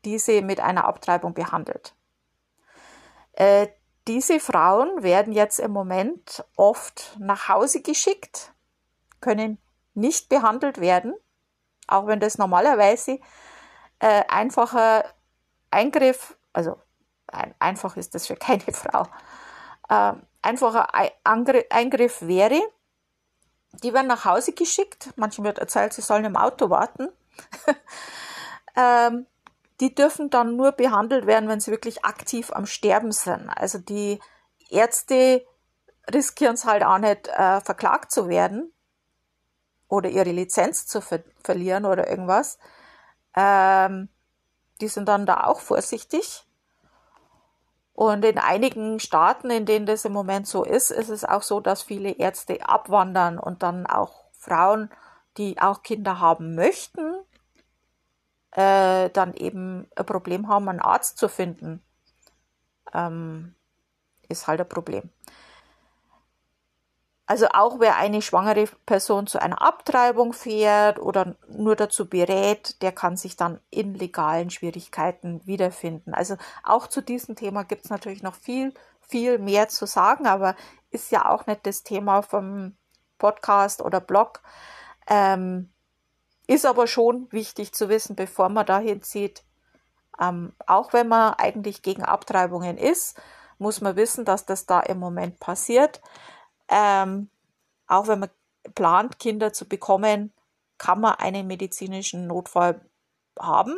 diese 0.04 0.42
mit 0.42 0.60
einer 0.60 0.84
Abtreibung 0.84 1.34
behandelt. 1.34 1.94
Äh, 3.32 3.68
diese 4.08 4.40
Frauen 4.40 5.02
werden 5.02 5.32
jetzt 5.32 5.60
im 5.60 5.70
Moment 5.70 6.44
oft 6.56 7.16
nach 7.20 7.48
Hause 7.48 7.82
geschickt, 7.82 8.52
können 9.20 9.58
nicht 9.94 10.28
behandelt 10.28 10.80
werden, 10.80 11.14
auch 11.86 12.06
wenn 12.06 12.20
das 12.20 12.38
normalerweise 12.38 13.20
äh, 14.00 14.24
einfacher 14.28 15.04
Eingriff, 15.70 16.36
also 16.52 16.76
ein, 17.28 17.54
einfach 17.58 17.96
ist 17.96 18.14
das 18.14 18.26
für 18.26 18.36
keine 18.36 18.62
Frau, 18.72 19.06
äh, 19.88 20.14
einfacher 20.42 20.88
Eingriff 21.24 22.22
wäre. 22.22 22.60
Die 23.72 23.92
werden 23.94 24.06
nach 24.06 24.24
Hause 24.24 24.52
geschickt, 24.52 25.10
manchen 25.16 25.44
wird 25.44 25.58
erzählt, 25.58 25.92
sie 25.92 26.02
sollen 26.02 26.24
im 26.24 26.36
Auto 26.36 26.70
warten. 26.70 27.08
ähm, 28.76 29.26
die 29.80 29.94
dürfen 29.94 30.30
dann 30.30 30.56
nur 30.56 30.72
behandelt 30.72 31.26
werden, 31.26 31.48
wenn 31.48 31.60
sie 31.60 31.70
wirklich 31.70 32.04
aktiv 32.04 32.52
am 32.52 32.66
Sterben 32.66 33.12
sind. 33.12 33.48
Also 33.48 33.78
die 33.78 34.20
Ärzte 34.70 35.44
riskieren 36.12 36.54
es 36.54 36.64
halt 36.64 36.84
auch 36.84 36.98
nicht, 36.98 37.28
äh, 37.28 37.60
verklagt 37.60 38.12
zu 38.12 38.28
werden 38.28 38.72
oder 39.88 40.08
ihre 40.08 40.30
Lizenz 40.30 40.86
zu 40.86 41.00
ver 41.00 41.22
verlieren 41.42 41.84
oder 41.84 42.08
irgendwas. 42.08 42.58
Ähm, 43.34 44.08
die 44.80 44.88
sind 44.88 45.08
dann 45.08 45.26
da 45.26 45.44
auch 45.44 45.60
vorsichtig. 45.60 46.46
Und 48.02 48.24
in 48.24 48.36
einigen 48.36 48.98
Staaten, 48.98 49.48
in 49.50 49.64
denen 49.64 49.86
das 49.86 50.04
im 50.04 50.12
Moment 50.12 50.48
so 50.48 50.64
ist, 50.64 50.90
ist 50.90 51.08
es 51.08 51.24
auch 51.24 51.42
so, 51.42 51.60
dass 51.60 51.84
viele 51.84 52.10
Ärzte 52.10 52.68
abwandern 52.68 53.38
und 53.38 53.62
dann 53.62 53.86
auch 53.86 54.24
Frauen, 54.32 54.90
die 55.36 55.60
auch 55.60 55.84
Kinder 55.84 56.18
haben 56.18 56.56
möchten, 56.56 57.14
äh, 58.50 59.08
dann 59.10 59.34
eben 59.34 59.86
ein 59.94 60.04
Problem 60.04 60.48
haben, 60.48 60.68
einen 60.68 60.80
Arzt 60.80 61.16
zu 61.16 61.28
finden, 61.28 61.80
ähm, 62.92 63.54
ist 64.28 64.48
halt 64.48 64.58
ein 64.58 64.68
Problem. 64.68 65.10
Also 67.26 67.46
auch 67.52 67.78
wer 67.78 67.96
eine 67.96 68.20
schwangere 68.20 68.66
Person 68.84 69.26
zu 69.26 69.40
einer 69.40 69.62
Abtreibung 69.62 70.32
fährt 70.32 70.98
oder 70.98 71.36
nur 71.48 71.76
dazu 71.76 72.08
berät, 72.08 72.82
der 72.82 72.92
kann 72.92 73.16
sich 73.16 73.36
dann 73.36 73.60
in 73.70 73.94
legalen 73.94 74.50
Schwierigkeiten 74.50 75.40
wiederfinden. 75.46 76.14
Also 76.14 76.36
auch 76.64 76.88
zu 76.88 77.00
diesem 77.00 77.36
Thema 77.36 77.62
gibt 77.62 77.84
es 77.84 77.90
natürlich 77.90 78.22
noch 78.22 78.34
viel, 78.34 78.74
viel 79.00 79.38
mehr 79.38 79.68
zu 79.68 79.86
sagen, 79.86 80.26
aber 80.26 80.56
ist 80.90 81.12
ja 81.12 81.30
auch 81.30 81.46
nicht 81.46 81.64
das 81.64 81.84
Thema 81.84 82.22
vom 82.22 82.76
Podcast 83.18 83.82
oder 83.82 84.00
Blog. 84.00 84.42
Ähm, 85.06 85.72
ist 86.48 86.66
aber 86.66 86.86
schon 86.86 87.30
wichtig 87.30 87.72
zu 87.72 87.88
wissen, 87.88 88.16
bevor 88.16 88.48
man 88.48 88.66
dahin 88.66 89.02
zieht. 89.02 89.44
Ähm, 90.20 90.52
auch 90.66 90.92
wenn 90.92 91.08
man 91.08 91.34
eigentlich 91.34 91.82
gegen 91.82 92.02
Abtreibungen 92.02 92.76
ist, 92.76 93.18
muss 93.58 93.80
man 93.80 93.96
wissen, 93.96 94.24
dass 94.24 94.44
das 94.44 94.66
da 94.66 94.80
im 94.80 94.98
Moment 94.98 95.38
passiert. 95.38 96.02
Ähm, 96.74 97.28
auch 97.86 98.08
wenn 98.08 98.20
man 98.20 98.30
plant, 98.74 99.18
Kinder 99.18 99.52
zu 99.52 99.68
bekommen, 99.68 100.32
kann 100.78 101.00
man 101.00 101.16
einen 101.16 101.46
medizinischen 101.46 102.26
Notfall 102.26 102.80
haben. 103.38 103.76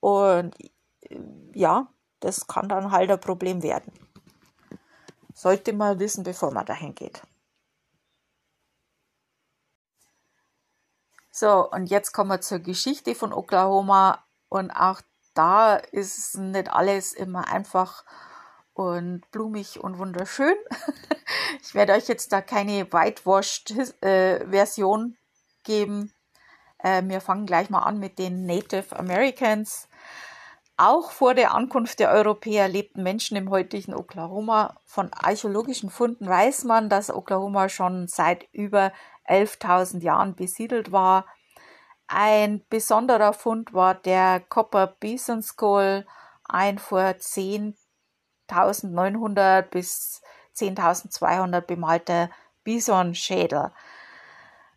Und 0.00 0.54
äh, 0.60 1.18
ja, 1.54 1.88
das 2.20 2.46
kann 2.46 2.68
dann 2.68 2.92
halt 2.92 3.10
ein 3.10 3.20
Problem 3.20 3.62
werden. 3.62 3.92
Sollte 5.32 5.72
man 5.72 5.98
wissen, 5.98 6.24
bevor 6.24 6.52
man 6.52 6.66
dahin 6.66 6.94
geht. 6.94 7.22
So, 11.30 11.70
und 11.70 11.86
jetzt 11.86 12.12
kommen 12.12 12.30
wir 12.30 12.40
zur 12.42 12.58
Geschichte 12.58 13.14
von 13.14 13.32
Oklahoma. 13.32 14.24
Und 14.48 14.72
auch 14.72 15.00
da 15.34 15.76
ist 15.76 16.36
nicht 16.36 16.68
alles 16.70 17.12
immer 17.14 17.48
einfach 17.48 18.04
und 18.78 19.22
blumig 19.32 19.80
und 19.80 19.98
wunderschön. 19.98 20.54
Ich 21.60 21.74
werde 21.74 21.92
euch 21.92 22.08
jetzt 22.08 22.32
da 22.32 22.40
keine 22.40 22.90
Whitewashed-Version 22.90 25.12
äh, 25.12 25.16
geben. 25.64 26.14
Äh, 26.78 27.02
wir 27.04 27.20
fangen 27.20 27.44
gleich 27.44 27.68
mal 27.68 27.80
an 27.80 27.98
mit 27.98 28.18
den 28.18 28.46
Native 28.46 28.98
Americans. 28.98 29.90
Auch 30.78 31.10
vor 31.10 31.34
der 31.34 31.52
Ankunft 31.54 31.98
der 31.98 32.10
Europäer 32.10 32.68
lebten 32.68 33.02
Menschen 33.02 33.36
im 33.36 33.50
heutigen 33.50 33.92
Oklahoma. 33.94 34.80
Von 34.86 35.12
archäologischen 35.12 35.90
Funden 35.90 36.26
weiß 36.28 36.64
man, 36.64 36.88
dass 36.88 37.12
Oklahoma 37.12 37.68
schon 37.68 38.08
seit 38.08 38.48
über 38.52 38.92
11.000 39.28 40.02
Jahren 40.02 40.34
besiedelt 40.34 40.92
war. 40.92 41.26
Ein 42.06 42.64
besonderer 42.70 43.34
Fund 43.34 43.74
war 43.74 43.94
der 43.94 44.40
Copper 44.40 44.86
Bison 44.86 45.42
Skull, 45.42 46.06
ein 46.44 46.78
vor 46.78 47.18
10.900 48.48 49.62
bis 49.62 50.22
10.200 50.56 51.60
bemalter 51.60 52.30
Bisonschädel. 52.64 53.70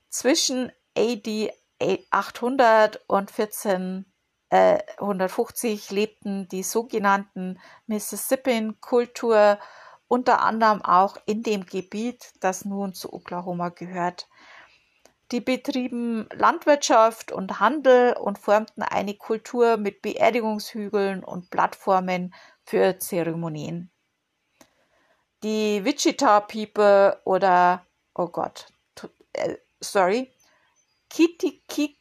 Zwischen 0.09 0.71
AD 0.97 1.53
800 2.11 3.01
und 3.07 3.31
1450 3.31 5.91
äh, 5.91 5.95
lebten 5.95 6.47
die 6.49 6.63
sogenannten 6.63 7.57
Mississippi-Kultur 7.87 9.57
unter 10.07 10.41
anderem 10.41 10.83
auch 10.83 11.17
in 11.25 11.41
dem 11.41 11.65
Gebiet, 11.65 12.33
das 12.41 12.65
nun 12.65 12.93
zu 12.93 13.13
Oklahoma 13.13 13.69
gehört. 13.69 14.27
Die 15.31 15.39
betrieben 15.39 16.27
Landwirtschaft 16.33 17.31
und 17.31 17.61
Handel 17.61 18.17
und 18.17 18.37
formten 18.37 18.81
eine 18.81 19.13
Kultur 19.13 19.77
mit 19.77 20.01
Beerdigungshügeln 20.01 21.23
und 21.23 21.49
Plattformen 21.49 22.33
für 22.71 22.97
Zeremonien. 22.99 23.91
Die 25.43 25.83
Wichita 25.83 26.39
People 26.39 27.19
oder, 27.25 27.85
oh 28.15 28.27
Gott, 28.27 28.67
äh, 29.33 29.57
sorry, 29.81 30.31
Kitikitisch 31.09 31.97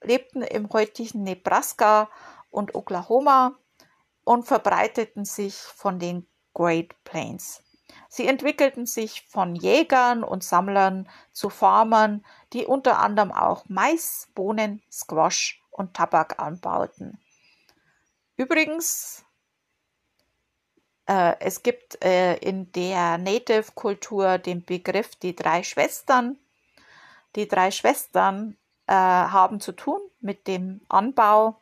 lebten 0.00 0.40
im 0.40 0.70
heutigen 0.72 1.22
Nebraska 1.22 2.08
und 2.48 2.74
Oklahoma 2.74 3.58
und 4.24 4.46
verbreiteten 4.46 5.26
sich 5.26 5.54
von 5.54 5.98
den 5.98 6.26
Great 6.54 6.94
Plains. 7.04 7.62
Sie 8.08 8.26
entwickelten 8.26 8.86
sich 8.86 9.26
von 9.28 9.54
Jägern 9.54 10.24
und 10.24 10.42
Sammlern 10.42 11.10
zu 11.30 11.50
Farmern, 11.50 12.24
die 12.54 12.64
unter 12.64 13.00
anderem 13.00 13.32
auch 13.32 13.66
Mais, 13.68 14.30
Bohnen, 14.34 14.80
Squash 14.90 15.62
und 15.70 15.92
Tabak 15.92 16.38
anbauten. 16.40 17.20
Übrigens, 18.36 19.24
äh, 21.06 21.34
es 21.40 21.62
gibt 21.62 22.02
äh, 22.04 22.36
in 22.36 22.72
der 22.72 23.18
Native-Kultur 23.18 24.38
den 24.38 24.64
Begriff 24.64 25.14
die 25.16 25.36
drei 25.36 25.62
Schwestern. 25.62 26.38
Die 27.36 27.46
drei 27.46 27.70
Schwestern 27.70 28.56
äh, 28.86 28.92
haben 28.92 29.60
zu 29.60 29.72
tun 29.72 30.00
mit 30.20 30.46
dem 30.46 30.80
Anbau. 30.88 31.60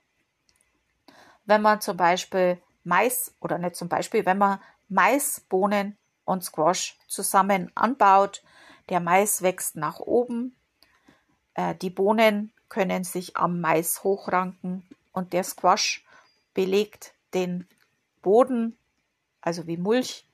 Wenn 1.44 1.62
man 1.62 1.80
zum 1.80 1.96
Beispiel 1.96 2.60
Mais 2.84 3.34
oder 3.40 3.58
nicht 3.58 3.76
zum 3.76 3.88
Beispiel, 3.88 4.24
wenn 4.26 4.38
man 4.38 4.60
Mais, 4.88 5.40
Bohnen 5.40 5.96
und 6.24 6.44
Squash 6.44 6.98
zusammen 7.06 7.70
anbaut, 7.74 8.42
der 8.88 9.00
Mais 9.00 9.42
wächst 9.42 9.76
nach 9.76 10.00
oben, 10.00 10.56
äh, 11.54 11.74
die 11.74 11.90
Bohnen 11.90 12.52
können 12.68 13.04
sich 13.04 13.36
am 13.36 13.60
Mais 13.60 14.04
hochranken 14.04 14.86
und 15.12 15.32
der 15.32 15.44
Squash 15.44 16.04
belegt 16.54 17.14
den 17.34 17.68
Boden, 18.20 18.78
also 19.40 19.66
wie 19.66 19.76
Mulch. 19.76 20.26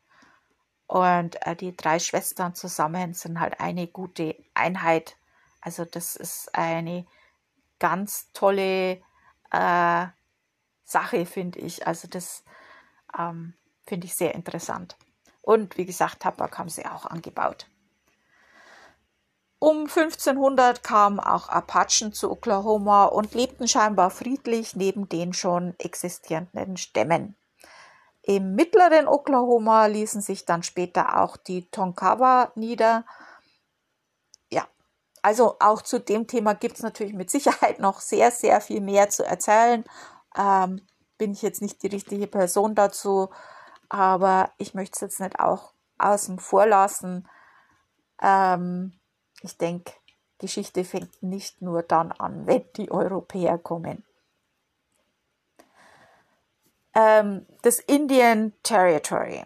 Und 0.86 1.44
äh, 1.46 1.54
die 1.54 1.76
drei 1.76 1.98
Schwestern 1.98 2.54
zusammen 2.54 3.14
sind 3.14 3.40
halt 3.40 3.60
eine 3.60 3.86
gute 3.86 4.36
Einheit. 4.54 5.16
Also 5.60 5.84
das 5.84 6.16
ist 6.16 6.54
eine 6.54 7.06
ganz 7.78 8.32
tolle 8.32 9.02
äh, 9.50 10.06
Sache, 10.84 11.26
finde 11.26 11.58
ich. 11.58 11.86
Also 11.86 12.08
das 12.08 12.44
ähm, 13.18 13.54
finde 13.86 14.06
ich 14.06 14.14
sehr 14.14 14.34
interessant. 14.34 14.96
Und 15.42 15.76
wie 15.76 15.84
gesagt, 15.84 16.20
Tabak 16.20 16.58
haben 16.58 16.68
sie 16.68 16.86
auch 16.86 17.06
angebaut. 17.06 17.68
Um 19.60 19.86
1500 19.88 20.84
kamen 20.84 21.18
auch 21.18 21.48
Apachen 21.48 22.12
zu 22.12 22.30
Oklahoma 22.30 23.06
und 23.06 23.34
lebten 23.34 23.66
scheinbar 23.66 24.10
friedlich 24.10 24.76
neben 24.76 25.08
den 25.08 25.32
schon 25.32 25.74
existierenden 25.78 26.76
Stämmen. 26.76 27.36
Im 28.22 28.54
mittleren 28.54 29.08
Oklahoma 29.08 29.86
ließen 29.86 30.20
sich 30.20 30.44
dann 30.44 30.62
später 30.62 31.20
auch 31.20 31.36
die 31.36 31.68
Tonkawa 31.70 32.52
nieder. 32.54 33.04
Ja, 34.50 34.68
also 35.22 35.56
auch 35.58 35.82
zu 35.82 35.98
dem 35.98 36.28
Thema 36.28 36.52
gibt 36.54 36.76
es 36.76 36.82
natürlich 36.82 37.14
mit 37.14 37.30
Sicherheit 37.30 37.78
noch 37.80 38.00
sehr, 38.00 38.30
sehr 38.30 38.60
viel 38.60 38.80
mehr 38.80 39.08
zu 39.08 39.24
erzählen. 39.24 39.82
Ähm, 40.36 40.86
bin 41.16 41.32
ich 41.32 41.42
jetzt 41.42 41.62
nicht 41.62 41.82
die 41.82 41.88
richtige 41.88 42.28
Person 42.28 42.76
dazu, 42.76 43.30
aber 43.88 44.52
ich 44.58 44.74
möchte 44.74 44.94
es 44.94 45.00
jetzt 45.00 45.20
nicht 45.20 45.40
auch 45.40 45.72
außen 45.98 46.38
vor 46.38 46.66
lassen. 46.66 47.28
Ähm, 48.22 48.92
ich 49.42 49.56
denke, 49.56 49.92
Geschichte 50.38 50.84
fängt 50.84 51.22
nicht 51.22 51.62
nur 51.62 51.82
dann 51.82 52.12
an, 52.12 52.46
wenn 52.46 52.64
die 52.76 52.90
Europäer 52.90 53.58
kommen. 53.58 54.04
Ähm, 56.94 57.46
das 57.62 57.80
Indian 57.80 58.52
Territory. 58.62 59.44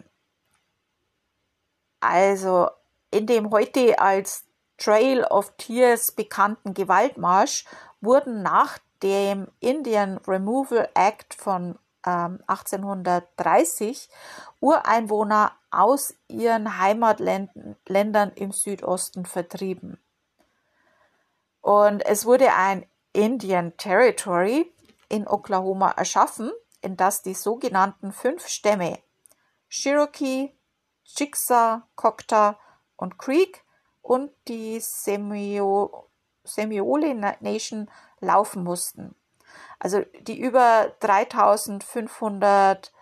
Also 2.01 2.69
in 3.11 3.27
dem 3.27 3.51
heute 3.51 3.99
als 3.99 4.45
Trail 4.77 5.25
of 5.25 5.53
Tears 5.57 6.13
bekannten 6.13 6.75
Gewaltmarsch 6.75 7.65
wurden 8.01 8.43
nach 8.43 8.79
dem 9.03 9.49
Indian 9.61 10.19
Removal 10.27 10.89
Act 10.95 11.35
von 11.35 11.79
ähm, 12.05 12.41
1830 12.47 14.09
Ureinwohner 14.61 15.53
aus 15.73 16.15
ihren 16.29 16.79
Heimatländern 16.79 18.33
im 18.35 18.53
Südosten 18.53 19.25
vertrieben. 19.27 19.99
Und 21.61 22.05
es 22.05 22.27
wurde 22.27 22.53
ein 22.55 22.87
Indian 23.13 23.77
Territory 23.77 24.73
in 25.09 25.27
Oklahoma 25.27 25.91
erschaffen, 25.93 26.51
in 26.81 26.97
das 26.97 27.23
die 27.23 27.35
sogenannten 27.35 28.13
fünf 28.13 28.49
Stämme 28.49 28.99
Cherokee, 29.69 30.55
Chickasaw, 31.05 31.83
Choctaw 31.97 32.57
und 32.97 33.19
Creek 33.19 33.65
und 34.03 34.31
die 34.49 34.81
Semio 34.81 36.09
Semiola 36.45 37.37
Nation 37.41 37.89
laufen 38.21 38.65
mussten. 38.65 39.15
Also 39.79 40.03
die 40.21 40.41
über 40.41 40.93
3500 41.01 42.93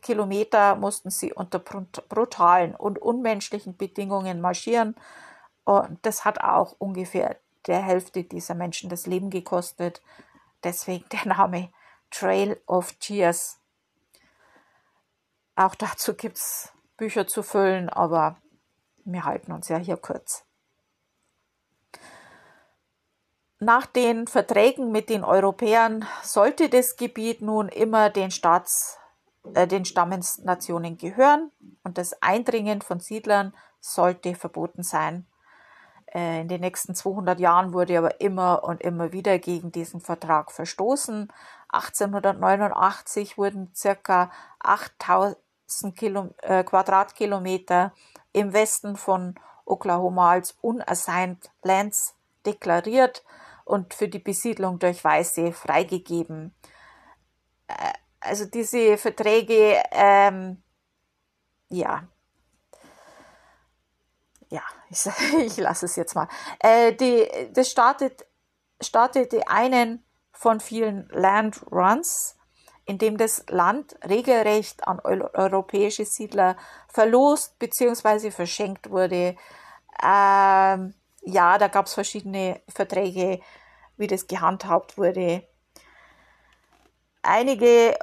Kilometer 0.00 0.76
mussten 0.76 1.10
sie 1.10 1.32
unter 1.32 1.58
brutalen 1.58 2.74
und 2.74 2.98
unmenschlichen 3.00 3.76
Bedingungen 3.76 4.40
marschieren. 4.40 4.96
Und 5.64 5.98
das 6.02 6.24
hat 6.24 6.40
auch 6.40 6.74
ungefähr 6.78 7.36
der 7.66 7.82
Hälfte 7.82 8.24
dieser 8.24 8.54
Menschen 8.54 8.90
das 8.90 9.06
Leben 9.06 9.30
gekostet. 9.30 10.02
Deswegen 10.64 11.04
der 11.10 11.26
Name 11.26 11.70
Trail 12.10 12.60
of 12.66 12.92
Tears. 12.94 13.60
Auch 15.56 15.74
dazu 15.74 16.14
gibt 16.14 16.36
es 16.36 16.72
Bücher 16.96 17.26
zu 17.26 17.42
füllen, 17.42 17.88
aber 17.88 18.36
wir 19.04 19.24
halten 19.24 19.52
uns 19.52 19.68
ja 19.68 19.78
hier 19.78 19.96
kurz. 19.96 20.44
Nach 23.58 23.84
den 23.84 24.26
Verträgen 24.26 24.90
mit 24.90 25.10
den 25.10 25.22
Europäern 25.22 26.06
sollte 26.22 26.70
das 26.70 26.96
Gebiet 26.96 27.42
nun 27.42 27.68
immer 27.68 28.08
den 28.08 28.30
Staats, 28.30 28.99
den 29.44 29.84
Stammesnationen 29.84 30.96
gehören 30.96 31.50
und 31.82 31.98
das 31.98 32.22
Eindringen 32.22 32.82
von 32.82 33.00
Siedlern 33.00 33.54
sollte 33.80 34.34
verboten 34.34 34.82
sein. 34.82 35.26
Äh, 36.12 36.42
in 36.42 36.48
den 36.48 36.60
nächsten 36.60 36.94
200 36.94 37.40
Jahren 37.40 37.72
wurde 37.72 37.96
aber 37.98 38.20
immer 38.20 38.64
und 38.64 38.82
immer 38.82 39.12
wieder 39.12 39.38
gegen 39.38 39.72
diesen 39.72 40.00
Vertrag 40.00 40.52
verstoßen. 40.52 41.32
1889 41.68 43.38
wurden 43.38 43.72
circa 43.74 44.30
8000 44.58 45.36
Kilo, 45.96 46.34
äh, 46.42 46.64
Quadratkilometer 46.64 47.92
im 48.32 48.52
Westen 48.52 48.96
von 48.96 49.34
Oklahoma 49.64 50.30
als 50.30 50.56
unassigned 50.60 51.50
lands 51.62 52.14
deklariert 52.44 53.24
und 53.64 53.94
für 53.94 54.08
die 54.08 54.18
Besiedlung 54.18 54.80
durch 54.80 55.04
Weiße 55.04 55.52
freigegeben. 55.52 56.54
Also 58.20 58.44
diese 58.44 58.98
Verträge, 58.98 59.82
ähm, 59.92 60.62
ja, 61.68 62.08
ja, 64.50 64.62
ich, 64.90 65.06
ich 65.38 65.56
lasse 65.56 65.86
es 65.86 65.96
jetzt 65.96 66.14
mal. 66.14 66.28
Äh, 66.58 66.92
die, 66.92 67.26
das 67.52 67.70
startet, 67.70 68.26
startete 68.80 69.48
einen 69.48 70.04
von 70.32 70.60
vielen 70.60 71.08
Land 71.10 71.64
Runs, 71.70 72.36
in 72.84 72.98
dem 72.98 73.16
das 73.16 73.44
Land 73.48 73.96
regelrecht 74.08 74.86
an 74.86 75.00
europäische 75.00 76.04
Siedler 76.04 76.56
verlost 76.88 77.58
bzw. 77.58 78.30
verschenkt 78.30 78.90
wurde. 78.90 79.36
Ähm, 80.02 80.94
ja, 81.22 81.58
da 81.58 81.68
gab 81.68 81.86
es 81.86 81.94
verschiedene 81.94 82.60
Verträge 82.68 83.40
wie 83.96 84.06
das 84.06 84.26
gehandhabt 84.26 84.96
wurde. 84.98 85.46
Einige 87.22 87.96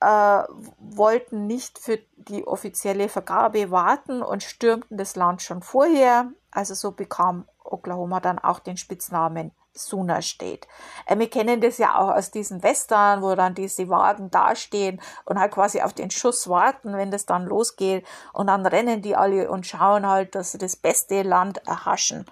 äh, 0.00 0.42
wollten 0.78 1.46
nicht 1.46 1.78
für 1.78 1.98
die 2.16 2.46
offizielle 2.46 3.08
Vergabe 3.08 3.70
warten 3.70 4.22
und 4.22 4.42
stürmten 4.42 4.96
das 4.96 5.16
Land 5.16 5.42
schon 5.42 5.62
vorher. 5.62 6.30
Also 6.50 6.74
so 6.74 6.92
bekam 6.92 7.46
Oklahoma 7.64 8.20
dann 8.20 8.38
auch 8.38 8.58
den 8.58 8.76
Spitznamen 8.76 9.52
Sooner 9.72 10.20
State. 10.22 10.66
Äh, 11.06 11.18
wir 11.18 11.30
kennen 11.30 11.60
das 11.60 11.78
ja 11.78 11.96
auch 11.96 12.10
aus 12.10 12.30
diesen 12.30 12.62
Western, 12.62 13.22
wo 13.22 13.34
dann 13.34 13.54
diese 13.54 13.88
Wagen 13.88 14.30
dastehen 14.30 15.00
und 15.24 15.38
halt 15.38 15.52
quasi 15.52 15.80
auf 15.80 15.92
den 15.92 16.10
Schuss 16.10 16.48
warten, 16.48 16.96
wenn 16.96 17.10
das 17.10 17.26
dann 17.26 17.46
losgeht. 17.46 18.06
Und 18.32 18.48
dann 18.48 18.66
rennen 18.66 19.02
die 19.02 19.16
alle 19.16 19.50
und 19.50 19.66
schauen 19.66 20.06
halt, 20.06 20.34
dass 20.34 20.52
sie 20.52 20.58
das 20.58 20.76
beste 20.76 21.22
Land 21.22 21.66
erhaschen. 21.66 22.26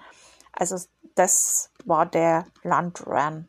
Also 0.53 0.77
das 1.15 1.71
war 1.85 2.07
der 2.07 2.47
Landrun. 2.63 3.49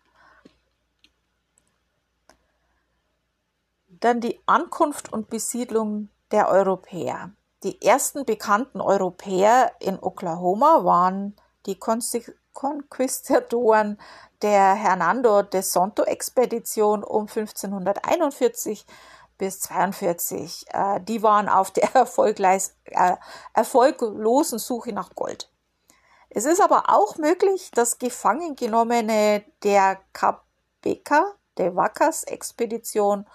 Dann 4.00 4.22
die 4.22 4.40
Ankunft 4.46 5.12
und 5.12 5.30
Besiedlung 5.30 6.10
der 6.32 6.50
Europäer. 6.50 7.32
Die 7.64 7.82
ersten 7.82 8.26
bekannten 8.26 8.80
Europäer 8.80 9.74
in 9.80 10.00
Oklahoma 10.00 10.86
waren 10.86 11.36
die 11.66 11.78
Konquistadoren 12.54 14.00
der 14.42 14.74
Hernando 14.76 15.42
de 15.42 15.62
Sonto 15.62 16.04
Expedition 16.04 17.04
um 17.04 17.28
1541 17.28 18.86
bis 19.38 19.60
42. 19.62 20.66
Äh, 20.70 21.02
die 21.02 21.22
waren 21.24 21.50
auf 21.50 21.72
der 21.72 21.90
äh, 21.96 23.18
erfolglosen 23.54 24.60
Suche 24.60 24.94
nach 24.94 25.16
Gold. 25.16 25.52
Es 26.30 26.46
ist 26.46 26.62
aber 26.62 26.84
auch 26.90 27.18
möglich, 27.18 27.72
dass 27.72 27.98
Gefangengenommene 27.98 29.44
der 29.64 30.00
Cabeka, 30.14 31.34
der 31.58 31.76
Vacas 31.76 32.24
Expedition 32.24 33.26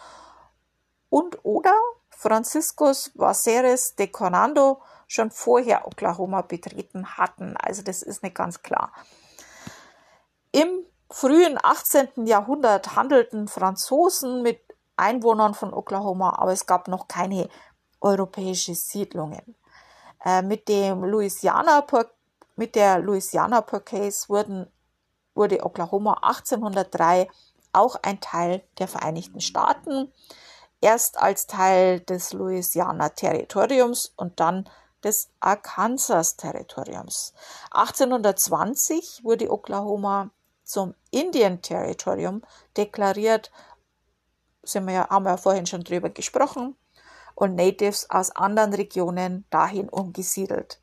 und 1.15 1.45
oder 1.45 1.73
Franciscus 2.11 3.13
Vaceres 3.15 3.95
de 3.95 4.09
Conando 4.09 4.83
schon 5.07 5.31
vorher 5.31 5.87
Oklahoma 5.87 6.43
betreten 6.43 7.17
hatten. 7.17 7.57
Also 7.57 7.83
das 7.83 8.03
ist 8.03 8.25
nicht 8.25 8.35
ganz 8.35 8.63
klar. 8.63 8.93
Im 10.51 10.85
frühen 11.09 11.57
18. 11.63 12.27
Jahrhundert 12.27 12.97
handelten 12.97 13.47
Franzosen 13.47 14.43
mit 14.43 14.61
Einwohnern 14.97 15.55
von 15.55 15.73
Oklahoma, 15.73 16.37
aber 16.37 16.51
es 16.51 16.67
gab 16.67 16.89
noch 16.89 17.07
keine 17.07 17.49
europäische 18.01 18.75
Siedlungen. 18.75 19.55
Äh, 20.25 20.43
mit 20.43 20.69
dem 20.69 21.05
Louisiana 21.05 21.87
mit 22.57 22.75
der 22.75 22.99
Louisiana 22.99 23.61
Purchase 23.61 24.29
wurden, 24.29 24.67
wurde 25.37 25.65
Oklahoma 25.65 26.15
1803 26.23 27.29
auch 27.73 27.95
ein 28.03 28.21
Teil 28.21 28.65
der 28.79 28.89
Vereinigten 28.89 29.41
Staaten 29.41 30.13
erst 30.85 31.19
als 31.19 31.47
Teil 31.47 32.01
des 32.01 32.35
Louisiana-Territoriums 32.35 34.13
und 34.17 34.39
dann 34.39 34.69
des 35.03 35.31
Arkansas-Territoriums. 35.41 37.33
1820 37.71 39.25
wurde 39.25 39.51
Oklahoma 39.51 40.31
zum 40.63 40.95
Indian-Territorium 41.11 42.43
deklariert, 42.77 43.51
sind 44.63 44.87
wir 44.87 45.05
haben 45.09 45.25
wir 45.25 45.31
ja 45.31 45.37
vorhin 45.39 45.67
schon 45.67 45.85
drüber 45.85 46.11
gesprochen, 46.11 46.77
und 47.35 47.55
Natives 47.55 48.11
aus 48.11 48.31
anderen 48.31 48.75
Regionen 48.75 49.47
dahin 49.51 49.89
umgesiedelt. 49.89 50.81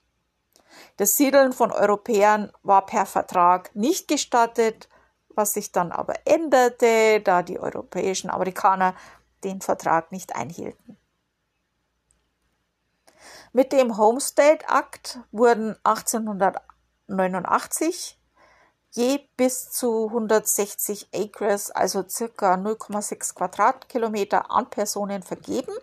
Das 0.98 1.12
Siedeln 1.12 1.54
von 1.54 1.72
Europäern 1.72 2.52
war 2.64 2.86
per 2.88 3.06
Vertrag 3.06 3.74
nicht 3.76 4.08
gestattet, 4.08 4.90
was 5.30 5.54
sich 5.54 5.72
dann 5.72 5.92
aber 5.92 6.16
änderte, 6.26 7.22
da 7.22 7.44
die 7.44 7.60
europäischen 7.60 8.30
Amerikaner 8.30 8.96
den 9.44 9.62
Vertrag 9.62 10.12
nicht 10.12 10.36
einhielten. 10.36 10.98
Mit 13.54 13.72
dem 13.72 13.98
Homestead 13.98 14.64
Act 14.70 15.20
wurden 15.32 15.78
1889 15.84 18.18
je 18.92 19.20
bis 19.38 19.72
zu 19.72 20.08
160 20.08 21.10
Acres, 21.14 21.72
also 21.72 22.04
circa 22.08 22.56
0,6 22.56 23.36
Quadratkilometer 23.36 24.52
an 24.52 24.70
Personen 24.70 25.24
vergeben. 25.24 25.74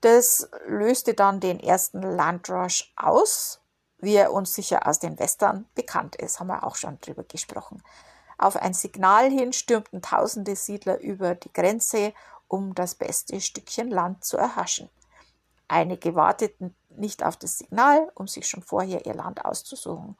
Das 0.00 0.48
löste 0.66 1.14
dann 1.14 1.40
den 1.40 1.60
ersten 1.60 2.02
Landrush 2.02 2.92
aus, 2.96 3.60
wie 3.98 4.14
er 4.14 4.32
uns 4.32 4.54
sicher 4.54 4.88
aus 4.88 4.98
den 4.98 5.16
Western 5.18 5.66
bekannt 5.76 6.16
ist, 6.16 6.40
haben 6.40 6.48
wir 6.48 6.64
auch 6.64 6.74
schon 6.74 7.00
drüber 7.00 7.22
gesprochen. 7.22 7.82
Auf 8.36 8.56
ein 8.56 8.74
Signal 8.74 9.30
hin 9.30 9.52
stürmten 9.52 10.02
tausende 10.02 10.56
Siedler 10.56 10.98
über 10.98 11.36
die 11.36 11.52
Grenze 11.52 12.12
um 12.52 12.74
das 12.74 12.94
beste 12.94 13.40
Stückchen 13.40 13.90
Land 13.90 14.24
zu 14.24 14.36
erhaschen. 14.36 14.90
Einige 15.68 16.14
warteten 16.14 16.76
nicht 16.90 17.24
auf 17.24 17.38
das 17.38 17.56
Signal, 17.56 18.12
um 18.14 18.28
sich 18.28 18.46
schon 18.46 18.62
vorher 18.62 19.06
ihr 19.06 19.14
Land 19.14 19.42
auszusuchen. 19.42 20.18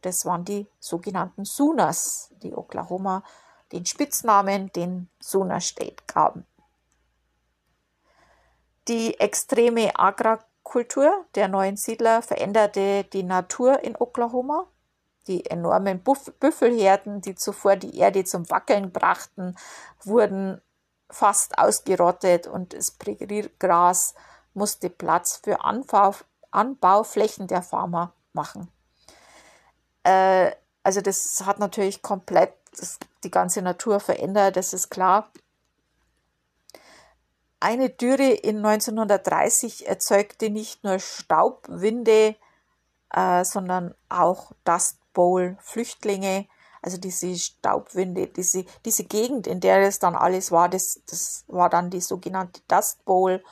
Das 0.00 0.24
waren 0.24 0.44
die 0.44 0.68
sogenannten 0.78 1.44
Sooners, 1.44 2.30
die 2.42 2.54
Oklahoma 2.54 3.24
den 3.72 3.84
Spitznamen 3.84 4.70
den 4.74 5.08
Sooner 5.18 5.60
State 5.60 6.04
gaben. 6.06 6.46
Die 8.86 9.18
extreme 9.18 9.98
Agrarkultur 9.98 11.26
der 11.34 11.48
neuen 11.48 11.76
Siedler 11.76 12.22
veränderte 12.22 13.02
die 13.12 13.24
Natur 13.24 13.82
in 13.82 13.96
Oklahoma. 13.96 14.68
Die 15.26 15.44
enormen 15.46 16.04
Büffelherden, 16.38 17.20
die 17.22 17.34
zuvor 17.34 17.74
die 17.74 17.98
Erde 17.98 18.22
zum 18.22 18.48
Wackeln 18.48 18.92
brachten, 18.92 19.56
wurden 20.04 20.62
fast 21.10 21.58
ausgerottet 21.58 22.46
und 22.46 22.72
das 22.72 22.90
Präriegras 22.90 24.14
musste 24.54 24.90
Platz 24.90 25.40
für 25.42 25.62
Anbau, 25.64 26.14
Anbauflächen 26.50 27.46
der 27.46 27.62
Farmer 27.62 28.12
machen. 28.32 28.68
Äh, 30.02 30.52
also 30.82 31.00
das 31.00 31.42
hat 31.44 31.58
natürlich 31.58 32.02
komplett 32.02 32.54
das, 32.78 32.98
die 33.24 33.30
ganze 33.30 33.62
Natur 33.62 34.00
verändert, 34.00 34.56
das 34.56 34.72
ist 34.72 34.90
klar. 34.90 35.30
Eine 37.58 37.88
Dürre 37.88 38.30
in 38.30 38.64
1930 38.64 39.88
erzeugte 39.88 40.50
nicht 40.50 40.84
nur 40.84 40.98
Staubwinde, 40.98 42.36
äh, 43.12 43.44
sondern 43.44 43.94
auch 44.08 44.52
Dust 44.64 44.98
Bowl 45.12 45.56
Flüchtlinge, 45.60 46.46
also 46.86 46.98
diese 46.98 47.36
Staubwinde, 47.36 48.28
diese, 48.28 48.64
diese 48.84 49.02
Gegend, 49.02 49.48
in 49.48 49.58
der 49.58 49.80
es 49.80 49.98
dann 49.98 50.14
alles 50.14 50.52
war, 50.52 50.68
das, 50.68 51.00
das 51.10 51.44
war 51.48 51.68
dann 51.68 51.90
die 51.90 52.00
sogenannte 52.00 52.60
Dust 52.68 53.04
Bowl. 53.04 53.42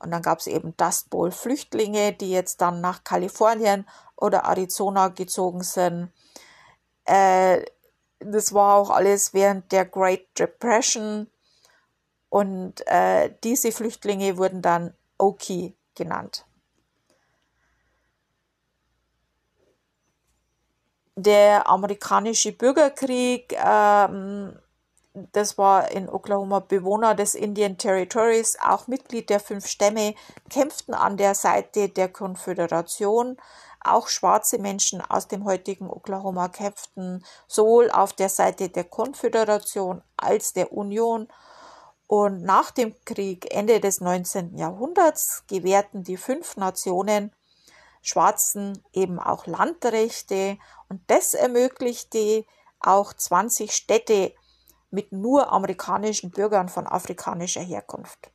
Und 0.00 0.10
dann 0.10 0.20
gab 0.20 0.40
es 0.40 0.48
eben 0.48 0.76
Dust 0.76 1.08
Bowl 1.08 1.30
Flüchtlinge, 1.30 2.12
die 2.12 2.32
jetzt 2.32 2.60
dann 2.60 2.80
nach 2.80 3.04
Kalifornien 3.04 3.86
oder 4.16 4.46
Arizona 4.46 5.08
gezogen 5.08 5.62
sind. 5.62 6.12
Äh, 7.04 7.64
das 8.18 8.52
war 8.52 8.74
auch 8.74 8.90
alles 8.90 9.32
während 9.32 9.70
der 9.70 9.84
Great 9.84 10.36
Depression. 10.36 11.28
Und 12.30 12.84
äh, 12.88 13.32
diese 13.44 13.70
Flüchtlinge 13.70 14.38
wurden 14.38 14.60
dann 14.60 14.92
Okie 15.18 15.76
genannt. 15.94 16.46
Der 21.16 21.68
amerikanische 21.68 22.52
Bürgerkrieg, 22.52 23.54
ähm, 23.64 24.58
das 25.14 25.58
war 25.58 25.90
in 25.90 26.08
Oklahoma 26.08 26.60
Bewohner 26.60 27.14
des 27.14 27.34
Indian 27.34 27.76
Territories, 27.76 28.56
auch 28.62 28.86
Mitglied 28.86 29.28
der 29.28 29.40
fünf 29.40 29.66
Stämme, 29.66 30.14
kämpften 30.48 30.94
an 30.94 31.18
der 31.18 31.34
Seite 31.34 31.90
der 31.90 32.08
Konföderation. 32.08 33.36
Auch 33.84 34.08
schwarze 34.08 34.58
Menschen 34.58 35.02
aus 35.02 35.28
dem 35.28 35.44
heutigen 35.44 35.90
Oklahoma 35.90 36.48
kämpften 36.48 37.24
sowohl 37.46 37.90
auf 37.90 38.12
der 38.14 38.28
Seite 38.28 38.70
der 38.70 38.84
Konföderation 38.84 40.02
als 40.16 40.54
der 40.54 40.72
Union. 40.72 41.28
Und 42.06 42.42
nach 42.42 42.70
dem 42.70 42.94
Krieg 43.04 43.52
Ende 43.54 43.80
des 43.80 44.00
19. 44.00 44.56
Jahrhunderts 44.56 45.44
gewährten 45.46 46.04
die 46.04 46.16
fünf 46.16 46.56
Nationen 46.56 47.32
Schwarzen 48.02 48.82
eben 48.92 49.18
auch 49.18 49.46
Landrechte 49.46 50.58
und 50.88 51.00
das 51.06 51.34
ermöglichte 51.34 52.44
auch 52.80 53.12
20 53.12 53.72
Städte 53.72 54.34
mit 54.90 55.12
nur 55.12 55.50
amerikanischen 55.50 56.30
Bürgern 56.30 56.68
von 56.68 56.86
afrikanischer 56.86 57.62
Herkunft. 57.62 58.30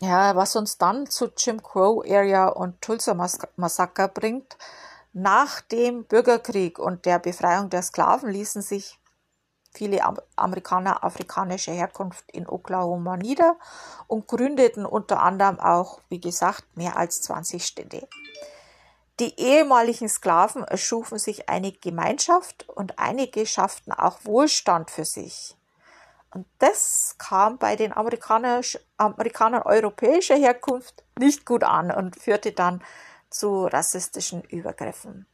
Ja, 0.00 0.36
was 0.36 0.56
uns 0.56 0.78
dann 0.78 1.06
zu 1.06 1.30
Jim 1.36 1.62
Crow 1.62 2.04
Area 2.06 2.48
und 2.48 2.80
Tulsa 2.82 3.14
Massaker 3.56 4.08
bringt. 4.08 4.56
Nach 5.14 5.62
dem 5.62 6.04
Bürgerkrieg 6.04 6.78
und 6.78 7.06
der 7.06 7.18
Befreiung 7.18 7.70
der 7.70 7.82
Sklaven 7.82 8.30
ließen 8.30 8.60
sich 8.60 9.00
viele 9.76 10.00
Amerikaner 10.36 11.04
afrikanischer 11.04 11.72
Herkunft 11.72 12.24
in 12.32 12.48
Oklahoma 12.48 13.16
nieder 13.16 13.56
und 14.06 14.26
gründeten 14.26 14.86
unter 14.86 15.22
anderem 15.22 15.60
auch, 15.60 16.00
wie 16.08 16.20
gesagt, 16.20 16.64
mehr 16.76 16.96
als 16.96 17.20
20 17.22 17.64
Städte. 17.64 18.08
Die 19.20 19.38
ehemaligen 19.40 20.08
Sklaven 20.08 20.64
erschufen 20.64 21.18
sich 21.18 21.48
eine 21.48 21.72
Gemeinschaft 21.72 22.68
und 22.68 22.98
einige 22.98 23.46
schafften 23.46 23.92
auch 23.92 24.18
Wohlstand 24.24 24.90
für 24.90 25.04
sich. 25.04 25.56
Und 26.30 26.46
das 26.58 27.14
kam 27.18 27.56
bei 27.56 27.76
den 27.76 27.94
Amerikaner, 27.94 28.60
Amerikanern 28.98 29.62
europäischer 29.62 30.36
Herkunft 30.36 31.02
nicht 31.18 31.46
gut 31.46 31.64
an 31.64 31.90
und 31.90 32.16
führte 32.16 32.52
dann 32.52 32.82
zu 33.30 33.64
rassistischen 33.66 34.42
Übergriffen. 34.42 35.26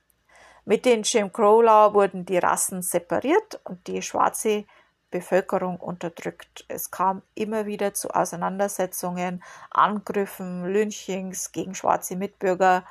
Mit 0.64 0.85
den 0.85 1.03
Jim 1.03 1.33
Crow 1.33 1.62
Law 1.62 1.92
wurden 1.92 2.25
die 2.25 2.38
Rassen 2.38 2.83
separiert 2.83 3.61
und 3.64 3.87
die 3.88 4.01
schwarze 4.01 4.64
Bevölkerung 5.11 5.79
unterdrückt. 5.79 6.64
Es 6.68 6.90
kam 6.90 7.22
immer 7.35 7.66
wieder 7.66 7.94
zu 7.94 8.11
Auseinandersetzungen, 8.11 9.42
Angriffen, 9.70 10.64
Lynchings 10.64 11.51
gegen 11.51 11.75
schwarze 11.75 12.16
Mitbürger. 12.16 12.85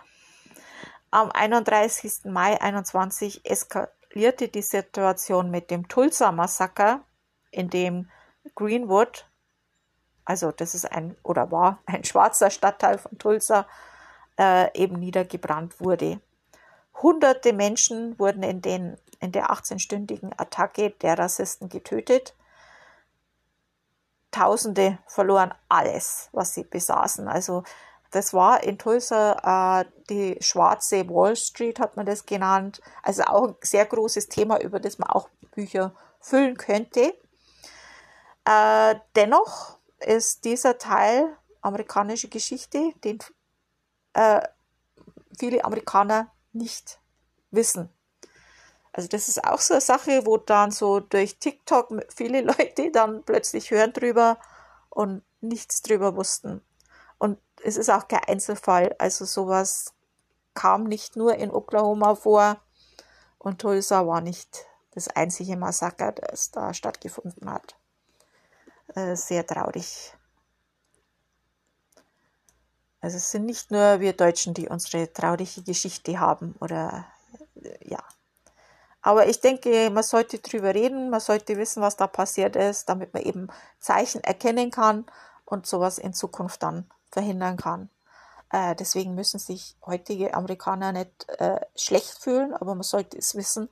Am 1.12 1.32
31. 1.32 2.26
Mai 2.26 2.62
21 2.62 3.46
eskalierte 3.46 4.50
die 4.50 4.62
Situation 4.62 5.50
mit 5.50 5.72
dem 5.72 5.88
Tulsa-Massaker, 5.88 7.02
in 7.52 7.70
dem 7.70 8.10
Greenwood, 8.56 9.26
also 10.26 10.52
das 10.52 10.76
ist 10.76 10.92
ein 10.92 11.16
oder 11.24 11.52
war 11.52 11.80
ein 11.86 12.04
schwarzer 12.04 12.50
Stadtteil 12.50 12.98
von 12.98 13.18
Tulsa, 13.18 13.66
äh, 14.38 14.78
eben 14.78 15.00
niedergebrannt 15.00 15.80
wurde. 15.80 16.22
Hunderte 17.02 17.54
Menschen 17.54 18.18
wurden 18.20 18.44
in, 18.44 18.62
den, 18.62 18.98
in 19.20 19.32
der 19.32 19.52
18-stündigen 19.52 20.32
Attacke 20.38 20.92
der 20.92 21.18
Rassisten 21.18 21.70
getötet. 21.70 22.36
Tausende 24.32 25.00
verloren 25.08 25.54
alles, 25.68 26.30
was 26.32 26.54
sie 26.54 26.64
besaßen. 26.64 27.28
Also 27.28 27.64
das 28.12 28.34
war 28.34 28.64
in 28.64 28.78
Tulsa 28.78 29.82
äh, 29.82 29.86
die 30.10 30.38
schwarze 30.42 31.08
Wall 31.10 31.36
Street, 31.36 31.80
hat 31.80 31.96
man 31.96 32.06
das 32.06 32.26
genannt. 32.26 32.82
Also 33.04 33.24
auch 33.24 33.48
ein 33.48 33.56
sehr 33.62 33.86
großes 33.86 34.28
Thema, 34.28 34.60
über 34.60 34.80
das 34.80 35.00
man 35.00 35.10
auch 35.10 35.30
Bücher 35.52 35.94
füllen 36.20 36.58
könnte. 36.58 37.14
Äh, 38.46 38.96
dennoch 39.16 39.78
ist 40.00 40.46
dieser 40.46 40.78
Teil 40.78 41.38
amerikanische 41.62 42.28
Geschichte, 42.28 42.94
den 43.04 43.20
äh, 44.14 44.42
viele 45.38 45.64
Amerikaner 45.64 46.32
nicht 46.54 47.00
wissen. 47.52 47.90
Also 48.94 49.08
das 49.08 49.30
ist 49.30 49.44
auch 49.44 49.60
so 49.60 49.76
eine 49.76 49.82
Sache, 49.82 50.26
wo 50.26 50.38
dann 50.38 50.72
so 50.72 51.00
durch 51.00 51.38
TikTok 51.38 51.90
viele 52.14 52.42
Leute 52.42 52.92
dann 52.92 53.24
plötzlich 53.24 53.72
hören 53.72 53.94
drüber 53.94 54.38
und 54.90 55.24
nichts 55.40 55.82
drüber 55.82 56.16
wussten. 56.16 56.62
Und 57.18 57.40
es 57.64 57.78
ist 57.78 57.90
auch 57.90 58.08
kein 58.08 58.24
Einzelfall. 58.28 58.96
Also 59.00 59.26
sowas 59.26 59.94
kam 60.54 60.84
nicht 60.84 61.16
nur 61.16 61.36
in 61.36 61.52
Oklahoma 61.52 62.16
vor 62.16 62.60
und 63.38 63.62
Tulsa 63.62 64.06
war 64.06 64.22
nicht 64.22 64.66
das 64.92 65.08
einzige 65.08 65.56
Massaker, 65.56 66.12
das 66.12 66.52
da 66.52 66.74
stattgefunden 66.74 67.50
hat. 67.50 67.76
Äh, 68.96 69.16
sehr 69.16 69.48
traurig. 69.48 70.14
Also 73.02 73.18
es 73.18 73.32
sind 73.32 73.46
nicht 73.46 73.72
nur 73.72 74.00
wir 74.00 74.14
Deutschen, 74.14 74.54
die 74.54 74.70
unsere 74.70 75.12
traurige 75.12 75.64
Geschichte 75.64 76.20
haben 76.20 76.56
oder 76.60 77.06
äh, 77.56 77.90
ja. 77.90 78.00
Aber 79.02 79.28
ich 79.28 79.42
denke, 79.42 79.90
man 79.90 80.04
sollte 80.04 80.38
drüber 80.38 80.76
reden, 80.76 81.10
man 81.10 81.20
sollte 81.20 81.58
wissen, 81.58 81.82
was 81.82 81.98
da 81.98 82.06
passiert 82.06 82.56
ist, 82.56 82.88
damit 82.88 83.14
man 83.16 83.24
eben 83.24 83.48
Zeichen 83.80 84.24
erkennen 84.24 84.70
kann 84.70 85.06
und 85.46 85.66
sowas 85.66 85.98
in 85.98 86.14
Zukunft 86.14 86.62
dann 86.62 86.86
verhindern 87.10 87.58
kann. 87.58 87.90
Äh, 88.52 88.76
deswegen 88.76 89.16
müssen 89.16 89.40
sich 89.40 89.76
heutige 89.86 90.36
Amerikaner 90.36 90.92
nicht 90.92 91.28
äh, 91.40 91.60
schlecht 91.76 92.20
fühlen, 92.20 92.54
aber 92.54 92.76
man 92.76 92.84
sollte 92.84 93.18
es 93.18 93.34
wissen 93.34 93.70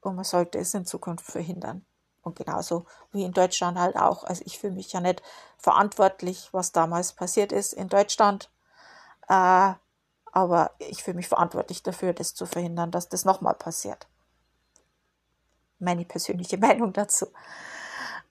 und 0.00 0.16
man 0.16 0.24
sollte 0.24 0.58
es 0.58 0.74
in 0.74 0.86
Zukunft 0.86 1.26
verhindern. 1.26 1.84
Und 2.22 2.36
genauso 2.36 2.86
wie 3.10 3.24
in 3.24 3.32
Deutschland 3.32 3.78
halt 3.78 3.96
auch. 3.96 4.24
Also 4.24 4.42
ich 4.46 4.58
fühle 4.58 4.74
mich 4.74 4.92
ja 4.92 5.00
nicht 5.00 5.22
verantwortlich, 5.58 6.48
was 6.52 6.72
damals 6.72 7.12
passiert 7.12 7.52
ist 7.52 7.72
in 7.72 7.88
Deutschland. 7.88 8.50
Äh, 9.28 9.72
aber 10.32 10.70
ich 10.78 11.02
fühle 11.02 11.16
mich 11.16 11.28
verantwortlich 11.28 11.82
dafür, 11.82 12.14
das 12.14 12.34
zu 12.34 12.46
verhindern, 12.46 12.90
dass 12.90 13.08
das 13.08 13.24
nochmal 13.24 13.54
passiert. 13.54 14.06
Meine 15.78 16.04
persönliche 16.04 16.56
Meinung 16.58 16.92
dazu. 16.92 17.26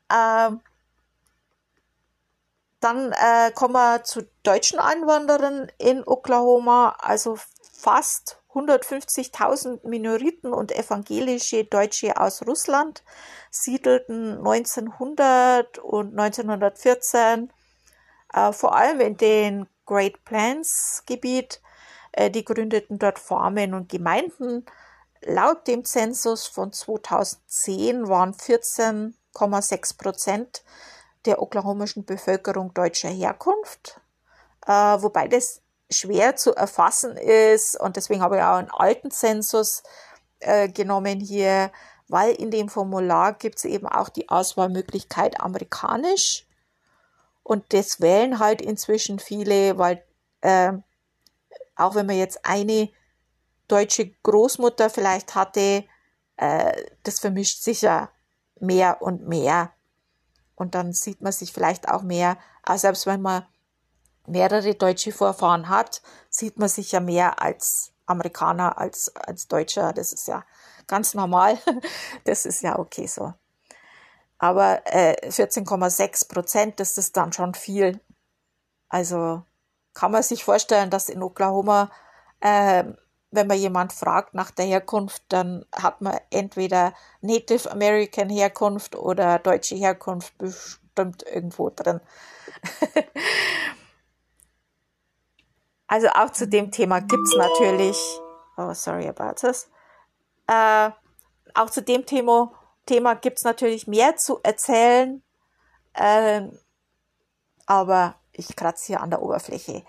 Ähm, 0.09 0.61
dann 2.79 3.11
äh, 3.11 3.51
kommen 3.51 3.75
wir 3.75 4.03
zu 4.03 4.27
deutschen 4.43 4.79
Einwanderern 4.79 5.71
in 5.77 6.03
Oklahoma. 6.05 6.95
Also 6.99 7.37
fast 7.71 8.40
150.000 8.53 9.87
Minoriten 9.87 10.53
und 10.53 10.71
evangelische 10.71 11.63
Deutsche 11.63 12.19
aus 12.19 12.45
Russland 12.45 13.03
siedelten 13.49 14.37
1900 14.37 15.79
und 15.79 16.19
1914 16.19 17.51
äh, 18.33 18.51
vor 18.51 18.75
allem 18.75 18.99
in 18.99 19.17
den 19.17 19.67
Great 19.85 20.23
Plains 20.25 21.03
Gebiet. 21.05 21.61
Äh, 22.11 22.29
die 22.29 22.45
gründeten 22.45 22.99
dort 22.99 23.19
Farmen 23.19 23.73
und 23.73 23.89
Gemeinden. 23.89 24.65
Laut 25.21 25.67
dem 25.67 25.85
Zensus 25.85 26.47
von 26.47 26.73
2010 26.73 28.07
waren 28.07 28.33
14,6 28.33 29.97
Prozent 29.97 30.63
der 31.25 31.41
oklahomischen 31.41 32.05
Bevölkerung 32.05 32.73
deutscher 32.73 33.09
Herkunft, 33.09 34.01
äh, 34.65 34.71
wobei 34.71 35.27
das 35.27 35.61
schwer 35.91 36.35
zu 36.35 36.55
erfassen 36.55 37.17
ist 37.17 37.79
und 37.79 37.95
deswegen 37.95 38.21
habe 38.21 38.37
ich 38.37 38.43
auch 38.43 38.57
einen 38.57 38.71
alten 38.71 39.11
Zensus 39.11 39.83
äh, 40.39 40.69
genommen 40.69 41.19
hier, 41.19 41.71
weil 42.07 42.33
in 42.33 42.51
dem 42.51 42.69
Formular 42.69 43.33
gibt 43.33 43.57
es 43.57 43.65
eben 43.65 43.87
auch 43.87 44.09
die 44.09 44.29
Auswahlmöglichkeit 44.29 45.39
amerikanisch 45.39 46.45
und 47.43 47.73
das 47.73 48.01
wählen 48.01 48.39
halt 48.39 48.61
inzwischen 48.61 49.19
viele, 49.19 49.77
weil 49.77 50.03
äh, 50.41 50.73
auch 51.75 51.95
wenn 51.95 52.05
man 52.05 52.17
jetzt 52.17 52.45
eine 52.45 52.89
deutsche 53.67 54.11
Großmutter 54.23 54.89
vielleicht 54.89 55.35
hatte, 55.35 55.85
äh, 56.37 56.85
das 57.03 57.19
vermischt 57.19 57.63
sich 57.63 57.81
ja 57.81 58.09
mehr 58.59 59.01
und 59.01 59.27
mehr. 59.27 59.71
Und 60.55 60.75
dann 60.75 60.93
sieht 60.93 61.21
man 61.21 61.31
sich 61.31 61.51
vielleicht 61.51 61.89
auch 61.89 62.03
mehr, 62.03 62.37
auch 62.63 62.77
selbst 62.77 63.05
wenn 63.05 63.21
man 63.21 63.45
mehrere 64.27 64.75
deutsche 64.75 65.11
Vorfahren 65.11 65.69
hat, 65.69 66.01
sieht 66.29 66.57
man 66.57 66.69
sich 66.69 66.91
ja 66.91 66.99
mehr 66.99 67.41
als 67.41 67.91
Amerikaner 68.05 68.77
als 68.77 69.15
als 69.15 69.47
Deutscher. 69.47 69.93
Das 69.93 70.13
ist 70.13 70.27
ja 70.27 70.43
ganz 70.87 71.13
normal. 71.13 71.57
Das 72.25 72.45
ist 72.45 72.61
ja 72.61 72.77
okay 72.77 73.07
so. 73.07 73.33
Aber 74.37 74.81
äh, 74.85 75.29
14,6 75.29 76.27
Prozent, 76.27 76.79
das 76.79 76.97
ist 76.97 77.15
dann 77.15 77.31
schon 77.31 77.53
viel. 77.53 77.99
Also 78.89 79.43
kann 79.93 80.11
man 80.11 80.23
sich 80.23 80.43
vorstellen, 80.43 80.89
dass 80.89 81.09
in 81.09 81.21
Oklahoma, 81.23 81.91
äh, 82.39 82.83
wenn 83.29 83.47
man 83.47 83.57
jemand 83.57 83.93
fragt 83.93 84.33
nach 84.33 84.51
der 84.51 84.65
Herkunft, 84.65 85.23
dann 85.29 85.65
hat 85.71 86.01
man 86.01 86.19
entweder 86.31 86.93
Native 87.21 87.71
American 87.71 88.29
Herkunft 88.29 88.95
oder 88.95 89.39
deutsche 89.39 89.75
Herkunft 89.75 90.37
bestimmt 90.37 91.23
irgendwo 91.23 91.69
drin. 91.69 92.01
Also 95.91 96.07
auch 96.07 96.29
zu 96.29 96.47
dem 96.47 96.71
Thema 96.71 97.01
gibt's 97.01 97.35
natürlich, 97.35 97.97
oh 98.55 98.73
sorry 98.73 99.09
about 99.09 99.41
this, 99.41 99.69
äh, 100.47 100.89
auch 101.53 101.69
zu 101.69 101.81
dem 101.81 102.05
Thema, 102.05 102.53
Thema 102.85 103.15
gibt's 103.15 103.43
natürlich 103.43 103.87
mehr 103.87 104.15
zu 104.15 104.39
erzählen, 104.41 105.21
äh, 105.93 106.43
aber 107.65 108.15
ich 108.31 108.55
kratze 108.55 108.87
hier 108.87 109.01
an 109.01 109.09
der 109.09 109.21
Oberfläche. 109.21 109.83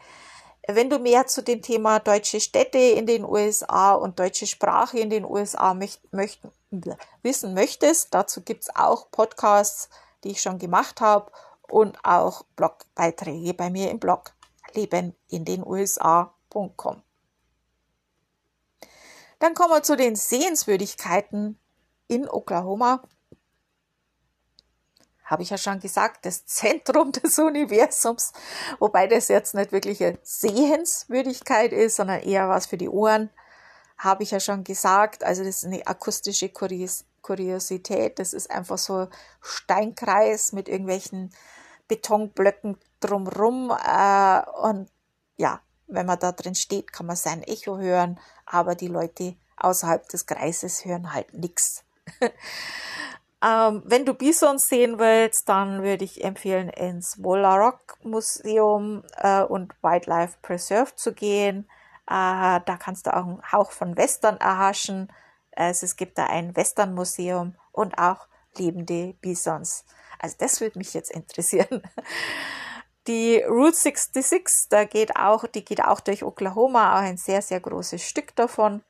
Wenn 0.67 0.91
du 0.91 0.99
mehr 0.99 1.29
zu 1.29 1.41
dem 1.41 1.63
Thema 1.63 2.01
deutsche 2.01 2.41
Städte 2.41 2.79
in 2.79 3.07
den 3.07 3.25
USA 3.25 3.93
und 3.93 4.19
deutsche 4.19 4.49
Sprache 4.49 4.99
in 4.99 5.09
den 5.09 5.25
USA 5.25 5.73
möcht, 5.73 6.01
möcht, 6.13 6.41
wissen 7.23 7.55
möchtest, 7.55 8.13
dazu 8.13 8.43
gibt's 8.43 8.75
auch 8.75 9.13
Podcasts, 9.13 9.89
die 10.25 10.33
ich 10.33 10.43
schon 10.43 10.59
gemacht 10.59 11.01
habe 11.01 11.31
und 11.69 11.97
auch 12.05 12.43
Blogbeiträge 12.57 13.55
bei 13.55 13.71
mir 13.71 13.93
im 13.93 14.01
Blog 14.01 14.33
leben 14.77 15.17
in 15.29 15.45
den 15.45 15.67
USA.com. 15.67 17.03
Dann 19.39 19.55
kommen 19.55 19.71
wir 19.71 19.83
zu 19.83 19.97
den 19.97 20.15
Sehenswürdigkeiten 20.15 21.59
in 22.07 22.29
Oklahoma. 22.29 23.03
Habe 25.25 25.43
ich 25.43 25.51
ja 25.51 25.59
schon 25.59 25.81
gesagt, 25.81 26.27
das 26.27 26.47
Zentrum 26.47 27.11
des 27.25 27.39
Universums, 27.39 28.33
wobei 28.79 29.09
das 29.09 29.29
jetzt 29.29 29.55
nicht 29.55 29.73
wirklich 29.73 30.03
eine 30.05 30.19
Sehenswürdigkeit 30.23 31.73
ist, 31.73 31.97
sondern 31.97 32.21
eher 32.21 32.49
was 32.49 32.67
für 32.67 32.77
die 32.77 32.89
Ohren, 32.89 33.31
habe 33.99 34.23
ich 34.23 34.31
ja 34.31 34.41
schon 34.41 34.63
gesagt. 34.63 35.25
Also 35.25 35.43
das 35.43 35.59
ist 35.59 35.65
eine 35.65 35.87
akustische 35.87 36.49
Kuriosität. 36.49 38.19
Das 38.19 38.35
ist 38.35 38.51
einfach 38.51 38.79
so 38.79 39.09
Steinkreis 39.41 40.53
mit 40.53 40.69
irgendwelchen 40.69 41.35
Betonblöcken 41.89 42.79
drumrum. 43.03 43.71
Äh, 43.71 44.43
und 44.63 44.89
ja, 45.37 45.61
wenn 45.87 46.07
man 46.07 46.19
da 46.19 46.33
drin 46.33 46.55
steht, 46.55 46.93
kann 46.93 47.07
man 47.07 47.17
sein 47.17 47.43
Echo 47.43 47.79
hören, 47.79 48.19
aber 48.47 48.75
die 48.75 48.89
Leute 48.89 49.37
außerhalb 49.57 50.09
des 50.09 50.27
Kreises 50.27 50.85
hören 50.85 51.13
halt 51.13 51.35
nichts. 51.35 51.85
ähm, 53.45 53.83
wenn 53.85 54.05
du 54.05 54.15
Bisons 54.15 54.69
sehen 54.69 54.99
willst, 54.99 55.49
dann 55.49 55.83
würde 55.83 56.05
ich 56.05 56.25
empfehlen, 56.25 56.69
ins 56.69 57.19
Rock 57.23 57.99
Museum 58.03 59.05
äh, 59.19 59.43
und 59.43 59.73
Wildlife 59.83 60.37
Preserve 60.43 60.95
zu 60.97 61.13
gehen. 61.13 61.69
Äh, 62.07 62.61
da 62.65 62.77
kannst 62.79 63.07
du 63.07 63.15
auch 63.15 63.27
einen 63.27 63.53
Hauch 63.53 63.71
von 63.71 63.97
Western 63.97 64.39
erhaschen. 64.39 65.13
Also 65.55 65.85
es 65.85 65.97
gibt 65.97 66.19
da 66.19 66.27
ein 66.27 66.57
Western-Museum 66.57 67.55
und 67.73 67.99
auch 67.99 68.27
lebende 68.57 69.15
Bisons. 69.21 69.85
Also 70.19 70.37
das 70.39 70.61
würde 70.61 70.79
mich 70.79 70.95
jetzt 70.95 71.11
interessieren. 71.11 71.83
Die 73.09 73.43
Route 73.43 73.77
66, 73.77 74.69
da 74.69 74.85
geht 74.85 75.17
auch, 75.17 75.47
die 75.47 75.65
geht 75.65 75.83
auch 75.83 75.99
durch 76.01 76.23
Oklahoma, 76.23 76.95
auch 76.97 77.03
ein 77.03 77.17
sehr, 77.17 77.43
sehr 77.43 77.59
großes 77.59 78.03
Stück 78.03 78.37
davon. 78.37 78.83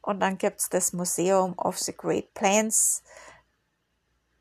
Und 0.00 0.20
dann 0.20 0.38
gibt's 0.38 0.68
das 0.68 0.92
Museum 0.92 1.58
of 1.58 1.76
the 1.78 1.92
Great 1.96 2.32
Plains, 2.34 3.02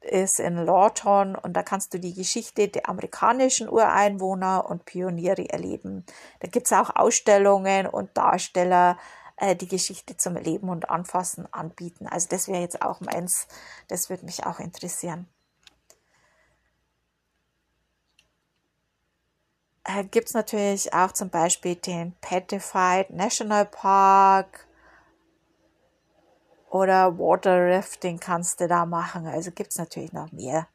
ist 0.02 0.40
in 0.40 0.56
Lawton 0.66 1.36
und 1.36 1.54
da 1.54 1.64
kannst 1.64 1.94
du 1.94 2.00
die 2.00 2.14
Geschichte 2.14 2.68
der 2.68 2.88
amerikanischen 2.88 3.68
Ureinwohner 3.70 4.70
und 4.70 4.86
Pioniere 4.86 5.50
erleben. 5.50 6.06
Da 6.40 6.48
gibt's 6.48 6.72
auch 6.72 6.96
Ausstellungen 6.96 7.88
und 7.88 8.16
Darsteller, 8.16 8.98
äh, 9.38 9.56
die 9.56 9.68
Geschichte 9.68 10.18
zum 10.18 10.36
Erleben 10.36 10.70
und 10.70 10.90
Anfassen 10.90 11.52
anbieten. 11.52 12.08
Also 12.08 12.28
das 12.30 12.48
wäre 12.48 12.62
jetzt 12.62 12.82
auch 12.82 13.02
meins, 13.02 13.48
das 13.88 14.10
würde 14.10 14.26
mich 14.26 14.46
auch 14.46 14.60
interessieren. 14.60 15.28
Äh, 19.88 20.04
gibt 20.04 20.28
es 20.28 20.34
natürlich 20.34 20.94
auch 20.94 21.12
zum 21.12 21.30
Beispiel 21.30 21.76
den 21.76 22.14
Petrified 22.22 23.10
National 23.10 23.66
Park 23.66 24.68
oder 26.70 27.18
Water 27.18 27.76
Rafting 27.76 28.20
kannst 28.20 28.60
du 28.60 28.68
da 28.68 28.86
machen. 28.86 29.26
Also 29.26 29.52
gibt 29.52 29.72
es 29.72 29.78
natürlich 29.78 30.14
noch 30.14 30.32
mehr. 30.32 30.68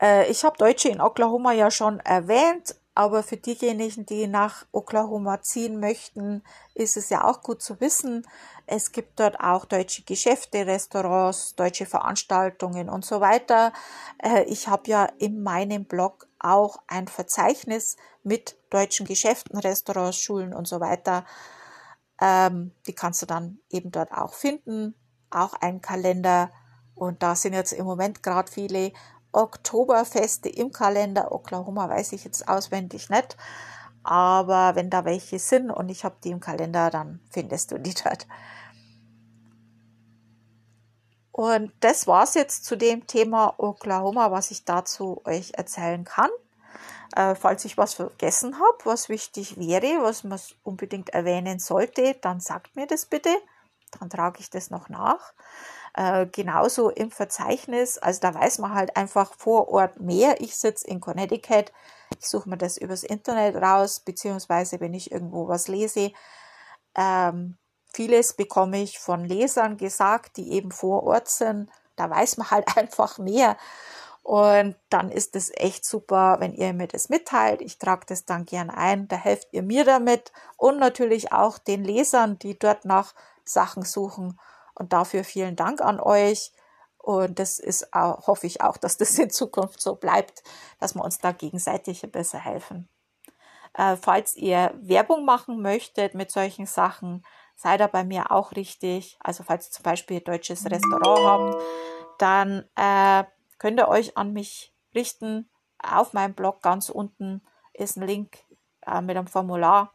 Äh, 0.00 0.30
ich 0.30 0.44
habe 0.44 0.56
Deutsche 0.56 0.88
in 0.88 1.00
Oklahoma 1.00 1.52
ja 1.52 1.70
schon 1.70 2.00
erwähnt. 2.00 2.76
Aber 2.94 3.22
für 3.22 3.36
diejenigen, 3.36 4.06
die 4.06 4.26
nach 4.26 4.66
Oklahoma 4.72 5.40
ziehen 5.40 5.78
möchten, 5.78 6.42
ist 6.74 6.96
es 6.96 7.10
ja 7.10 7.22
auch 7.22 7.42
gut 7.42 7.62
zu 7.62 7.80
wissen. 7.80 8.26
Es 8.70 8.92
gibt 8.92 9.18
dort 9.18 9.40
auch 9.40 9.64
deutsche 9.64 10.02
Geschäfte, 10.02 10.66
Restaurants, 10.66 11.54
deutsche 11.54 11.86
Veranstaltungen 11.86 12.90
und 12.90 13.02
so 13.02 13.22
weiter. 13.22 13.72
Äh, 14.22 14.42
ich 14.42 14.68
habe 14.68 14.90
ja 14.90 15.06
in 15.16 15.42
meinem 15.42 15.86
Blog 15.86 16.28
auch 16.38 16.76
ein 16.86 17.08
Verzeichnis 17.08 17.96
mit 18.22 18.58
deutschen 18.68 19.06
Geschäften, 19.06 19.58
Restaurants, 19.58 20.18
Schulen 20.18 20.52
und 20.52 20.68
so 20.68 20.80
weiter. 20.80 21.24
Ähm, 22.20 22.72
die 22.86 22.92
kannst 22.92 23.22
du 23.22 23.26
dann 23.26 23.58
eben 23.70 23.90
dort 23.90 24.12
auch 24.12 24.34
finden. 24.34 24.94
Auch 25.30 25.54
ein 25.54 25.80
Kalender. 25.80 26.50
Und 26.94 27.22
da 27.22 27.36
sind 27.36 27.54
jetzt 27.54 27.72
im 27.72 27.86
Moment 27.86 28.22
gerade 28.22 28.52
viele 28.52 28.92
Oktoberfeste 29.32 30.50
im 30.50 30.72
Kalender. 30.72 31.32
Oklahoma 31.32 31.88
weiß 31.88 32.12
ich 32.12 32.24
jetzt 32.24 32.46
auswendig 32.46 33.08
nicht. 33.08 33.34
Aber 34.02 34.74
wenn 34.74 34.90
da 34.90 35.06
welche 35.06 35.38
sind 35.38 35.70
und 35.70 35.88
ich 35.88 36.04
habe 36.04 36.16
die 36.22 36.30
im 36.30 36.40
Kalender, 36.40 36.90
dann 36.90 37.20
findest 37.30 37.72
du 37.72 37.78
die 37.78 37.94
dort. 38.04 38.26
Und 41.38 41.70
das 41.78 42.08
war's 42.08 42.34
jetzt 42.34 42.64
zu 42.64 42.74
dem 42.74 43.06
Thema 43.06 43.54
Oklahoma, 43.58 44.32
was 44.32 44.50
ich 44.50 44.64
dazu 44.64 45.22
euch 45.24 45.52
erzählen 45.54 46.02
kann. 46.02 46.30
Äh, 47.14 47.36
falls 47.36 47.64
ich 47.64 47.78
was 47.78 47.94
vergessen 47.94 48.56
habe, 48.56 48.78
was 48.82 49.08
wichtig 49.08 49.56
wäre, 49.56 50.02
was 50.02 50.24
man 50.24 50.40
unbedingt 50.64 51.10
erwähnen 51.10 51.60
sollte, 51.60 52.16
dann 52.22 52.40
sagt 52.40 52.74
mir 52.74 52.88
das 52.88 53.06
bitte. 53.06 53.30
Dann 54.00 54.10
trage 54.10 54.40
ich 54.40 54.50
das 54.50 54.70
noch 54.70 54.88
nach. 54.88 55.32
Äh, 55.94 56.26
genauso 56.26 56.90
im 56.90 57.12
Verzeichnis, 57.12 57.98
also 57.98 58.18
da 58.20 58.34
weiß 58.34 58.58
man 58.58 58.74
halt 58.74 58.96
einfach 58.96 59.32
vor 59.32 59.68
Ort 59.68 60.00
mehr. 60.00 60.40
Ich 60.40 60.56
sitze 60.56 60.88
in 60.88 61.00
Connecticut, 61.00 61.72
ich 62.18 62.28
suche 62.28 62.48
mir 62.48 62.58
das 62.58 62.76
übers 62.76 63.04
Internet 63.04 63.54
raus, 63.54 64.00
beziehungsweise 64.00 64.80
wenn 64.80 64.92
ich 64.92 65.12
irgendwo 65.12 65.46
was 65.46 65.68
lese. 65.68 66.10
Ähm, 66.96 67.58
vieles 67.92 68.34
bekomme 68.34 68.82
ich 68.82 68.98
von 68.98 69.24
Lesern 69.24 69.76
gesagt, 69.76 70.36
die 70.36 70.52
eben 70.52 70.70
vor 70.70 71.04
Ort 71.04 71.28
sind. 71.28 71.70
Da 71.96 72.08
weiß 72.10 72.36
man 72.36 72.50
halt 72.50 72.66
einfach 72.76 73.18
mehr. 73.18 73.56
Und 74.22 74.76
dann 74.90 75.10
ist 75.10 75.36
es 75.36 75.50
echt 75.54 75.86
super, 75.86 76.36
wenn 76.38 76.52
ihr 76.52 76.74
mir 76.74 76.86
das 76.86 77.08
mitteilt. 77.08 77.62
Ich 77.62 77.78
trage 77.78 78.04
das 78.06 78.26
dann 78.26 78.44
gern 78.44 78.68
ein. 78.68 79.08
Da 79.08 79.16
helft 79.16 79.48
ihr 79.52 79.62
mir 79.62 79.84
damit 79.84 80.32
und 80.58 80.78
natürlich 80.78 81.32
auch 81.32 81.56
den 81.56 81.82
Lesern, 81.82 82.38
die 82.38 82.58
dort 82.58 82.84
nach 82.84 83.14
Sachen 83.44 83.84
suchen. 83.84 84.38
Und 84.74 84.92
dafür 84.92 85.24
vielen 85.24 85.56
Dank 85.56 85.80
an 85.80 85.98
euch. 85.98 86.52
Und 86.98 87.38
das 87.38 87.58
ist 87.58 87.94
auch, 87.94 88.26
hoffe 88.26 88.46
ich 88.46 88.60
auch, 88.60 88.76
dass 88.76 88.98
das 88.98 89.18
in 89.18 89.30
Zukunft 89.30 89.80
so 89.80 89.94
bleibt, 89.94 90.42
dass 90.78 90.94
wir 90.94 91.02
uns 91.02 91.18
da 91.18 91.32
gegenseitig 91.32 92.02
besser 92.12 92.38
helfen. 92.38 92.86
Äh, 93.72 93.96
falls 93.96 94.36
ihr 94.36 94.74
Werbung 94.78 95.24
machen 95.24 95.62
möchtet 95.62 96.14
mit 96.14 96.30
solchen 96.30 96.66
Sachen, 96.66 97.24
seid 97.58 97.80
ihr 97.80 97.88
bei 97.88 98.04
mir 98.04 98.30
auch 98.30 98.52
richtig. 98.52 99.18
Also 99.20 99.42
falls 99.42 99.66
ihr 99.66 99.72
zum 99.72 99.82
Beispiel 99.82 100.18
ein 100.18 100.24
deutsches 100.24 100.64
Restaurant 100.64 101.56
habt, 101.56 101.62
dann 102.18 102.64
äh, 102.76 103.24
könnt 103.58 103.80
ihr 103.80 103.88
euch 103.88 104.16
an 104.16 104.32
mich 104.32 104.72
richten. 104.94 105.50
Auf 105.82 106.12
meinem 106.12 106.34
Blog 106.34 106.62
ganz 106.62 106.88
unten 106.88 107.42
ist 107.74 107.96
ein 107.96 108.06
Link 108.06 108.38
äh, 108.86 109.00
mit 109.00 109.16
einem 109.16 109.26
Formular. 109.26 109.92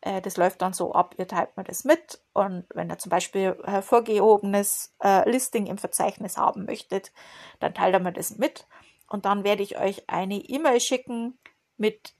Äh, 0.00 0.22
das 0.22 0.38
läuft 0.38 0.62
dann 0.62 0.72
so 0.72 0.94
ab, 0.94 1.14
ihr 1.18 1.28
teilt 1.28 1.54
mir 1.58 1.64
das 1.64 1.84
mit 1.84 2.22
und 2.32 2.64
wenn 2.74 2.90
ihr 2.90 2.98
zum 2.98 3.10
Beispiel 3.10 3.58
hervorgehobenes 3.64 4.94
äh, 5.02 5.28
Listing 5.28 5.66
im 5.66 5.78
Verzeichnis 5.78 6.38
haben 6.38 6.64
möchtet, 6.64 7.12
dann 7.60 7.74
teilt 7.74 7.94
ihr 7.94 8.00
mir 8.00 8.12
das 8.12 8.38
mit 8.38 8.66
und 9.08 9.26
dann 9.26 9.44
werde 9.44 9.62
ich 9.62 9.78
euch 9.78 10.08
eine 10.08 10.36
E-Mail 10.36 10.80
schicken 10.80 11.38
mit, 11.76 12.14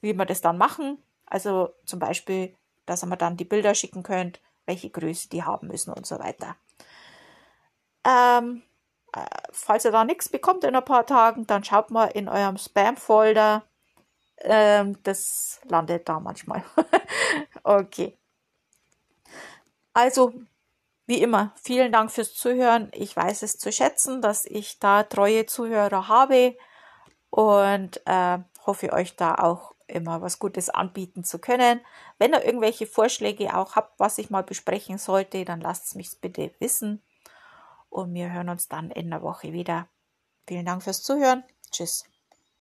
wie 0.00 0.16
wir 0.16 0.24
das 0.24 0.40
dann 0.40 0.56
machen. 0.56 1.02
Also 1.26 1.74
zum 1.84 1.98
Beispiel, 1.98 2.56
dass 2.86 3.02
ihr 3.02 3.08
mir 3.08 3.16
dann 3.16 3.36
die 3.36 3.44
Bilder 3.44 3.74
schicken 3.74 4.02
könnt, 4.02 4.40
welche 4.64 4.90
Größe 4.90 5.28
die 5.28 5.44
haben 5.44 5.68
müssen 5.68 5.92
und 5.92 6.06
so 6.06 6.18
weiter. 6.18 6.56
Ähm, 8.04 8.62
äh, 9.12 9.24
falls 9.50 9.84
ihr 9.84 9.92
da 9.92 10.04
nichts 10.04 10.28
bekommt 10.28 10.64
in 10.64 10.74
ein 10.74 10.84
paar 10.84 11.06
Tagen, 11.06 11.46
dann 11.46 11.64
schaut 11.64 11.90
mal 11.90 12.06
in 12.06 12.28
eurem 12.28 12.56
Spam-Folder 12.56 13.64
ähm, 14.38 14.98
das 15.02 15.60
landet 15.64 16.08
da 16.08 16.20
manchmal. 16.20 16.62
okay. 17.62 18.18
Also, 19.92 20.34
wie 21.06 21.22
immer, 21.22 21.52
vielen 21.56 21.92
Dank 21.92 22.10
fürs 22.10 22.34
Zuhören. 22.34 22.90
Ich 22.92 23.16
weiß 23.16 23.42
es 23.42 23.58
zu 23.58 23.72
schätzen, 23.72 24.20
dass 24.20 24.44
ich 24.44 24.78
da 24.78 25.04
treue 25.04 25.46
Zuhörer 25.46 26.08
habe 26.08 26.56
und 27.30 28.00
äh, 28.06 28.38
hoffe 28.66 28.92
euch 28.92 29.16
da 29.16 29.36
auch 29.36 29.74
immer 29.88 30.22
was 30.22 30.38
Gutes 30.38 30.70
anbieten 30.70 31.24
zu 31.24 31.38
können. 31.38 31.80
Wenn 32.18 32.32
ihr 32.32 32.44
irgendwelche 32.44 32.86
Vorschläge 32.86 33.56
auch 33.56 33.76
habt, 33.76 33.98
was 33.98 34.18
ich 34.18 34.30
mal 34.30 34.42
besprechen 34.42 34.98
sollte, 34.98 35.44
dann 35.44 35.60
lasst 35.60 35.86
es 35.86 35.94
mich 35.94 36.20
bitte 36.20 36.54
wissen. 36.58 37.02
Und 37.88 38.14
wir 38.14 38.32
hören 38.32 38.48
uns 38.48 38.68
dann 38.68 38.90
in 38.90 39.10
der 39.10 39.22
Woche 39.22 39.52
wieder. 39.52 39.88
Vielen 40.46 40.66
Dank 40.66 40.82
fürs 40.82 41.02
Zuhören. 41.02 41.44
Tschüss. 41.70 42.04